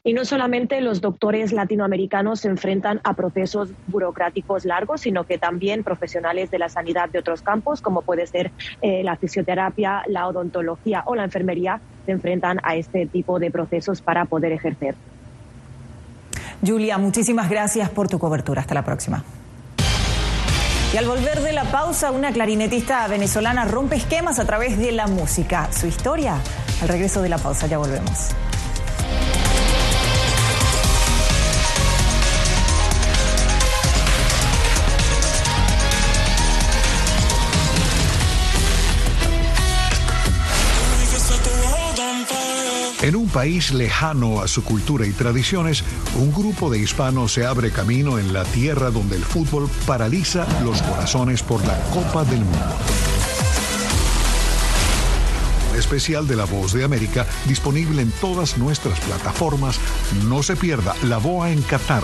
Y 0.04 0.14
no 0.14 0.26
solamente 0.26 0.82
los 0.82 1.02
doctores 1.02 1.52
latinoamericanos 1.52 2.42
se 2.42 2.48
enfrentan 2.48 3.02
a 3.04 3.14
procesos 3.14 3.70
burocráticos 3.88 4.66
largos, 4.66 5.02
sino 5.02 5.26
que 5.26 5.38
también 5.38 5.84
profesionales 5.84 6.52
de 6.52 6.60
la 6.60 6.70
sanidad 6.70 7.10
de 7.10 7.20
otros 7.20 7.42
campos, 7.42 7.82
como 7.82 8.02
puede 8.02 8.28
ser 8.28 8.52
eh, 8.82 9.04
la 9.04 9.16
fisioterapia, 9.16 10.04
la 10.08 10.28
odontología 10.28 11.04
o 11.06 11.16
la 11.16 11.24
enfermería, 11.24 11.82
se 12.06 12.12
enfrentan 12.12 12.60
a 12.64 12.76
este 12.76 13.06
tipo 13.06 13.40
de 13.40 13.52
procesos 13.52 14.02
para 14.02 14.26
poder 14.26 14.52
ejercer. 14.52 14.96
Julia, 16.66 16.98
muchísimas 16.98 17.50
gracias 17.50 17.90
por 17.90 18.08
tu 18.08 18.20
cobertura. 18.20 18.62
Hasta 18.62 18.74
la 18.74 18.84
próxima. 18.84 19.24
Y 20.94 20.98
al 20.98 21.08
volver 21.08 21.42
de 21.42 21.54
la 21.54 21.64
pausa, 21.66 22.12
una 22.12 22.32
clarinetista 22.32 23.08
venezolana 23.08 23.66
rompe 23.66 23.96
esquemas 23.96 24.38
a 24.38 24.46
través 24.46 24.78
de 24.78 24.92
la 24.92 25.08
música. 25.08 25.70
Su 25.72 25.88
historia, 25.88 26.36
al 26.82 26.88
regreso 26.88 27.22
de 27.24 27.30
la 27.30 27.40
pausa, 27.40 27.66
ya 27.66 27.80
volvemos. 27.80 28.30
En 43.04 43.18
un 43.18 43.28
país 43.28 43.74
lejano 43.74 44.42
a 44.42 44.48
su 44.48 44.64
cultura 44.64 45.06
y 45.06 45.12
tradiciones, 45.12 45.84
un 46.16 46.32
grupo 46.32 46.70
de 46.70 46.80
hispanos 46.80 47.34
se 47.34 47.46
abre 47.46 47.70
camino 47.70 48.18
en 48.18 48.32
la 48.32 48.46
tierra 48.46 48.92
donde 48.92 49.18
el 49.18 49.24
fútbol 49.24 49.70
paraliza 49.86 50.48
los 50.64 50.82
corazones 50.82 51.44
por 51.44 51.66
la 51.66 51.78
Copa 51.92 52.24
del 52.24 52.40
Mundo. 52.40 52.76
especial 55.78 56.28
de 56.28 56.38
La 56.38 56.46
Voz 56.46 56.72
de 56.72 56.86
América 56.86 57.26
disponible 57.46 58.02
en 58.02 58.12
todas 58.12 58.58
nuestras 58.58 59.00
plataformas. 59.02 59.80
No 60.26 60.42
se 60.42 60.56
pierda 60.56 60.96
La 61.04 61.18
Boa 61.18 61.52
en 61.52 61.62
Qatar. 61.62 62.04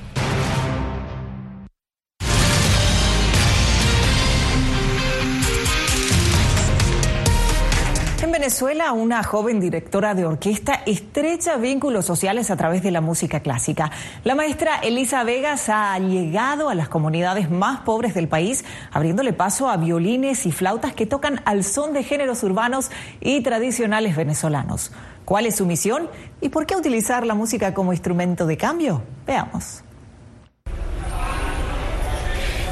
Venezuela, 8.41 8.91
una 8.93 9.21
joven 9.21 9.59
directora 9.59 10.15
de 10.15 10.25
orquesta 10.25 10.81
estrecha 10.87 11.57
vínculos 11.57 12.05
sociales 12.05 12.49
a 12.49 12.57
través 12.57 12.81
de 12.81 12.89
la 12.89 12.99
música 12.99 13.41
clásica. 13.41 13.91
La 14.23 14.33
maestra 14.33 14.77
Elisa 14.77 15.23
Vegas 15.23 15.69
ha 15.69 15.99
llegado 15.99 16.67
a 16.67 16.73
las 16.73 16.89
comunidades 16.89 17.51
más 17.51 17.81
pobres 17.81 18.15
del 18.15 18.27
país, 18.27 18.65
abriéndole 18.91 19.31
paso 19.31 19.69
a 19.69 19.77
violines 19.77 20.47
y 20.47 20.51
flautas 20.51 20.95
que 20.95 21.05
tocan 21.05 21.41
al 21.45 21.63
son 21.63 21.93
de 21.93 22.01
géneros 22.01 22.41
urbanos 22.41 22.89
y 23.19 23.41
tradicionales 23.41 24.15
venezolanos. 24.15 24.91
¿Cuál 25.23 25.45
es 25.45 25.57
su 25.57 25.67
misión 25.67 26.09
y 26.41 26.49
por 26.49 26.65
qué 26.65 26.75
utilizar 26.75 27.27
la 27.27 27.35
música 27.35 27.75
como 27.75 27.93
instrumento 27.93 28.47
de 28.47 28.57
cambio? 28.57 29.03
Veamos. 29.27 29.83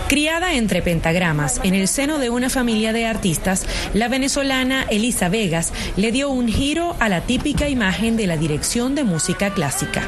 Criada 0.09 0.55
entre 0.55 0.81
pentagramas 0.81 1.61
en 1.63 1.75
el 1.75 1.87
seno 1.87 2.17
de 2.17 2.31
una 2.31 2.49
familia 2.49 2.93
de 2.93 3.05
artistas, 3.05 3.67
la 3.93 4.07
venezolana 4.07 4.87
Elisa 4.89 5.29
Vegas 5.29 5.71
le 5.97 6.11
dio 6.11 6.31
un 6.31 6.47
giro 6.47 6.95
a 6.99 7.09
la 7.09 7.21
típica 7.21 7.69
imagen 7.69 8.17
de 8.17 8.25
la 8.25 8.35
dirección 8.35 8.95
de 8.95 9.03
música 9.03 9.53
clásica. 9.53 10.01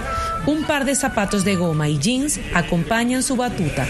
Un 0.47 0.63
par 0.63 0.85
de 0.85 0.95
zapatos 0.95 1.45
de 1.45 1.55
goma 1.55 1.87
y 1.87 1.99
jeans 1.99 2.39
acompañan 2.55 3.21
su 3.21 3.35
batuta. 3.35 3.85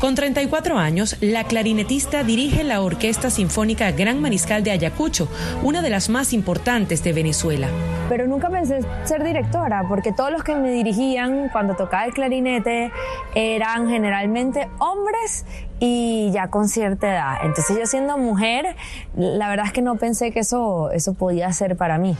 Con 0.00 0.14
34 0.14 0.78
años, 0.78 1.18
la 1.20 1.44
clarinetista 1.44 2.22
dirige 2.22 2.64
la 2.64 2.80
Orquesta 2.80 3.28
Sinfónica 3.28 3.90
Gran 3.92 4.18
Mariscal 4.22 4.64
de 4.64 4.70
Ayacucho, 4.70 5.28
una 5.62 5.82
de 5.82 5.90
las 5.90 6.08
más 6.08 6.32
importantes 6.32 7.04
de 7.04 7.12
Venezuela. 7.12 7.68
Pero 8.08 8.26
nunca 8.26 8.48
pensé 8.48 8.80
ser 9.04 9.22
directora, 9.22 9.84
porque 9.86 10.12
todos 10.12 10.32
los 10.32 10.42
que 10.42 10.56
me 10.56 10.70
dirigían 10.70 11.50
cuando 11.50 11.74
tocaba 11.74 12.06
el 12.06 12.14
clarinete 12.14 12.90
eran 13.34 13.90
generalmente 13.90 14.70
hombres 14.78 15.44
y 15.80 16.30
ya 16.32 16.48
con 16.48 16.68
cierta 16.68 17.12
edad. 17.12 17.34
Entonces 17.44 17.76
yo 17.78 17.84
siendo 17.84 18.16
mujer, 18.16 18.76
la 19.14 19.50
verdad 19.50 19.66
es 19.66 19.72
que 19.72 19.82
no 19.82 19.96
pensé 19.96 20.30
que 20.30 20.40
eso, 20.40 20.90
eso 20.92 21.12
podía 21.12 21.52
ser 21.52 21.76
para 21.76 21.98
mí. 21.98 22.16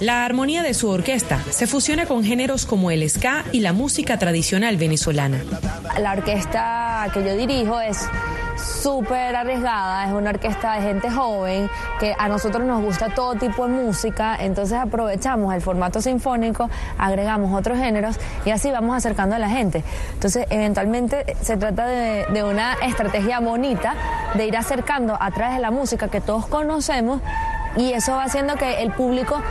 La 0.00 0.24
armonía 0.24 0.62
de 0.62 0.74
su 0.74 0.88
orquesta 0.88 1.42
se 1.50 1.66
fusiona 1.66 2.06
con 2.06 2.22
géneros 2.22 2.66
como 2.66 2.92
el 2.92 3.08
ska 3.10 3.44
y 3.50 3.60
la 3.60 3.72
música 3.72 4.16
tradicional 4.16 4.76
venezolana. 4.76 5.42
La 6.00 6.12
orquesta 6.12 7.08
que 7.12 7.24
yo 7.24 7.34
dirijo 7.34 7.80
es 7.80 8.08
súper 8.56 9.34
arriesgada, 9.34 10.06
es 10.06 10.12
una 10.12 10.30
orquesta 10.30 10.74
de 10.74 10.82
gente 10.82 11.10
joven, 11.10 11.68
que 11.98 12.14
a 12.16 12.28
nosotros 12.28 12.64
nos 12.64 12.80
gusta 12.80 13.08
todo 13.08 13.34
tipo 13.34 13.66
de 13.66 13.72
música, 13.72 14.36
entonces 14.38 14.78
aprovechamos 14.78 15.52
el 15.52 15.62
formato 15.62 16.00
sinfónico, 16.00 16.70
agregamos 16.96 17.58
otros 17.58 17.78
géneros 17.78 18.16
y 18.44 18.50
así 18.50 18.70
vamos 18.70 18.96
acercando 18.96 19.34
a 19.34 19.40
la 19.40 19.48
gente. 19.48 19.82
Entonces, 20.14 20.46
eventualmente 20.50 21.36
se 21.42 21.56
trata 21.56 21.86
de, 21.86 22.24
de 22.32 22.44
una 22.44 22.74
estrategia 22.74 23.40
bonita 23.40 23.94
de 24.34 24.46
ir 24.46 24.56
acercando 24.56 25.16
a 25.20 25.30
través 25.32 25.56
de 25.56 25.60
la 25.60 25.72
música 25.72 26.06
que 26.06 26.20
todos 26.20 26.46
conocemos 26.46 27.20
y 27.76 27.92
eso 27.92 28.12
va 28.12 28.24
haciendo 28.24 28.56
que 28.56 28.82
el 28.82 28.92
público 28.92 29.42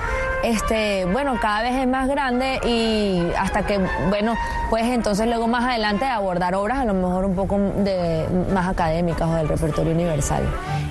este, 0.43 1.05
bueno, 1.05 1.39
cada 1.41 1.63
vez 1.63 1.75
es 1.75 1.87
más 1.87 2.07
grande 2.07 2.59
y 2.63 3.21
hasta 3.37 3.65
que, 3.65 3.79
bueno, 4.09 4.35
pues 4.69 4.85
entonces 4.85 5.27
luego 5.27 5.47
más 5.47 5.65
adelante 5.65 6.05
abordar 6.05 6.55
obras 6.55 6.79
a 6.79 6.85
lo 6.85 6.93
mejor 6.93 7.25
un 7.25 7.35
poco 7.35 7.57
de, 7.57 8.25
más 8.53 8.67
académicas 8.67 9.27
o 9.27 9.33
del 9.33 9.47
repertorio 9.47 9.93
universal. 9.93 10.43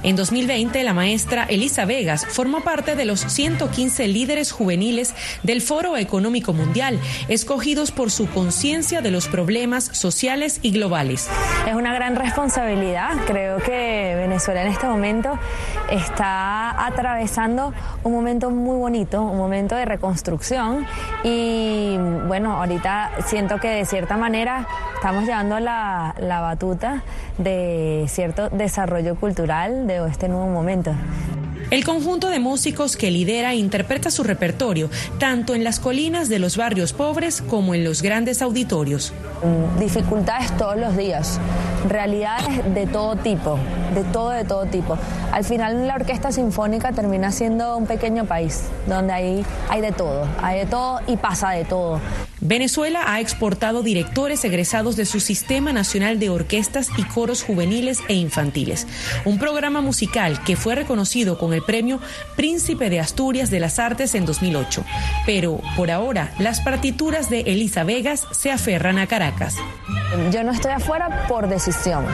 En 0.02 0.16
2020, 0.16 0.82
la 0.84 0.92
maestra 0.92 1.44
Elisa 1.44 1.84
Vegas 1.84 2.26
formó 2.26 2.60
parte 2.60 2.96
de 2.96 3.04
los 3.04 3.20
115 3.20 4.08
líderes 4.08 4.52
juveniles 4.52 5.14
del 5.42 5.62
Foro 5.62 5.96
Económico 5.96 6.52
Mundial, 6.52 6.98
escogidos 7.28 7.92
por 7.92 8.10
su 8.10 8.28
conciencia 8.28 9.00
de 9.00 9.10
los 9.10 9.28
problemas 9.28 9.84
sociales 9.92 10.58
y 10.62 10.72
globales. 10.72 11.28
Es 11.66 11.74
una 11.74 11.94
gran 11.94 12.16
responsabilidad. 12.16 13.10
Creo 13.26 13.58
que 13.58 14.14
Venezuela 14.16 14.62
en 14.62 14.68
este 14.68 14.86
momento 14.86 15.38
está 15.90 16.70
atravesando 17.16 17.72
un 18.04 18.12
momento 18.12 18.50
muy 18.50 18.76
bonito, 18.76 19.22
un 19.22 19.38
momento 19.38 19.74
de 19.74 19.86
reconstrucción 19.86 20.84
y 21.24 21.96
bueno, 22.26 22.52
ahorita 22.58 23.10
siento 23.24 23.58
que 23.58 23.68
de 23.68 23.86
cierta 23.86 24.18
manera 24.18 24.66
estamos 24.94 25.24
llevando 25.24 25.58
la, 25.58 26.14
la 26.18 26.40
batuta 26.42 27.02
de 27.38 28.04
cierto 28.08 28.50
desarrollo 28.50 29.14
cultural 29.16 29.86
de 29.86 30.06
este 30.06 30.28
nuevo 30.28 30.48
momento. 30.48 30.92
El 31.70 31.84
conjunto 31.84 32.28
de 32.28 32.38
músicos 32.38 32.96
que 32.96 33.10
lidera 33.10 33.54
interpreta 33.54 34.12
su 34.12 34.22
repertorio 34.22 34.88
tanto 35.18 35.54
en 35.54 35.64
las 35.64 35.80
colinas 35.80 36.28
de 36.28 36.38
los 36.38 36.56
barrios 36.56 36.92
pobres 36.92 37.42
como 37.42 37.74
en 37.74 37.82
los 37.82 38.02
grandes 38.02 38.40
auditorios. 38.40 39.12
Dificultades 39.80 40.56
todos 40.56 40.76
los 40.76 40.96
días, 40.96 41.40
realidades 41.88 42.72
de 42.72 42.86
todo 42.86 43.16
tipo, 43.16 43.58
de 43.94 44.04
todo, 44.04 44.30
de 44.30 44.44
todo 44.44 44.66
tipo. 44.66 44.96
Al 45.32 45.44
final 45.44 45.88
la 45.88 45.96
orquesta 45.96 46.30
sinfónica 46.30 46.92
termina 46.92 47.32
siendo 47.32 47.76
un 47.76 47.86
pequeño 47.86 48.26
país 48.26 48.62
donde 48.86 49.12
hay, 49.12 49.46
hay 49.68 49.80
de 49.80 49.90
todo, 49.90 50.28
hay 50.40 50.60
de 50.60 50.66
todo 50.66 51.00
y 51.08 51.16
pasa 51.16 51.50
de 51.50 51.64
todo. 51.64 52.00
Venezuela 52.48 53.02
ha 53.12 53.18
exportado 53.18 53.82
directores 53.82 54.44
egresados 54.44 54.94
de 54.94 55.04
su 55.04 55.18
Sistema 55.18 55.72
Nacional 55.72 56.20
de 56.20 56.30
Orquestas 56.30 56.90
y 56.96 57.02
Coros 57.02 57.42
Juveniles 57.42 57.98
e 58.06 58.14
Infantiles, 58.14 58.86
un 59.24 59.40
programa 59.40 59.80
musical 59.80 60.40
que 60.44 60.54
fue 60.54 60.76
reconocido 60.76 61.38
con 61.38 61.52
el 61.52 61.62
premio 61.62 61.98
Príncipe 62.36 62.88
de 62.88 63.00
Asturias 63.00 63.50
de 63.50 63.58
las 63.58 63.80
Artes 63.80 64.14
en 64.14 64.26
2008. 64.26 64.84
Pero 65.26 65.60
por 65.76 65.90
ahora, 65.90 66.30
las 66.38 66.60
partituras 66.60 67.30
de 67.30 67.40
Elisa 67.40 67.82
Vegas 67.82 68.24
se 68.30 68.52
aferran 68.52 68.98
a 68.98 69.08
Caracas. 69.08 69.56
Yo 70.30 70.44
no 70.44 70.52
estoy 70.52 70.70
afuera 70.70 71.26
por 71.26 71.48
decisión, 71.48 72.04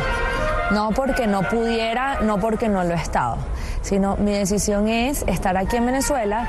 no 0.70 0.92
porque 0.92 1.26
no 1.26 1.42
pudiera, 1.42 2.20
no 2.22 2.40
porque 2.40 2.70
no 2.70 2.84
lo 2.84 2.94
he 2.94 2.96
estado, 2.98 3.36
sino 3.82 4.16
mi 4.16 4.32
decisión 4.32 4.88
es 4.88 5.24
estar 5.26 5.58
aquí 5.58 5.76
en 5.76 5.84
Venezuela 5.84 6.48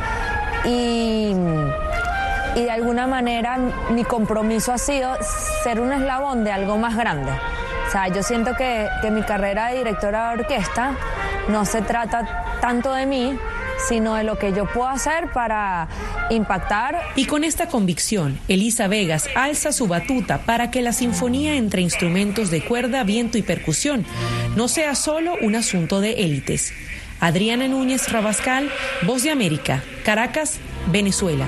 y 0.63 1.33
y 2.55 2.63
de 2.63 2.71
alguna 2.71 3.07
manera 3.07 3.57
mi 3.91 4.03
compromiso 4.03 4.71
ha 4.71 4.77
sido 4.77 5.17
ser 5.63 5.79
un 5.79 5.91
eslabón 5.91 6.43
de 6.43 6.51
algo 6.51 6.77
más 6.77 6.95
grande. 6.95 7.31
O 7.87 7.91
sea, 7.91 8.07
yo 8.07 8.23
siento 8.23 8.55
que, 8.55 8.87
que 9.01 9.11
mi 9.11 9.23
carrera 9.23 9.67
de 9.67 9.77
directora 9.79 10.29
de 10.29 10.39
orquesta 10.41 10.95
no 11.49 11.65
se 11.65 11.81
trata 11.81 12.57
tanto 12.61 12.93
de 12.93 13.05
mí, 13.05 13.37
sino 13.87 14.15
de 14.15 14.23
lo 14.23 14.37
que 14.37 14.53
yo 14.53 14.65
puedo 14.65 14.87
hacer 14.87 15.31
para 15.31 15.87
impactar. 16.29 16.99
Y 17.15 17.25
con 17.25 17.43
esta 17.43 17.67
convicción, 17.67 18.39
Elisa 18.47 18.87
Vegas 18.87 19.27
alza 19.35 19.71
su 19.71 19.87
batuta 19.87 20.39
para 20.39 20.71
que 20.71 20.81
la 20.81 20.93
sinfonía 20.93 21.55
entre 21.55 21.81
instrumentos 21.81 22.51
de 22.51 22.63
cuerda, 22.63 23.03
viento 23.03 23.37
y 23.37 23.41
percusión 23.41 24.05
no 24.55 24.67
sea 24.67 24.95
solo 24.95 25.35
un 25.41 25.55
asunto 25.55 25.99
de 26.01 26.23
élites. 26.23 26.73
Adriana 27.19 27.67
Núñez 27.67 28.11
Rabascal, 28.11 28.69
Voz 29.03 29.23
de 29.23 29.31
América, 29.31 29.83
Caracas, 30.03 30.59
Venezuela. 30.87 31.47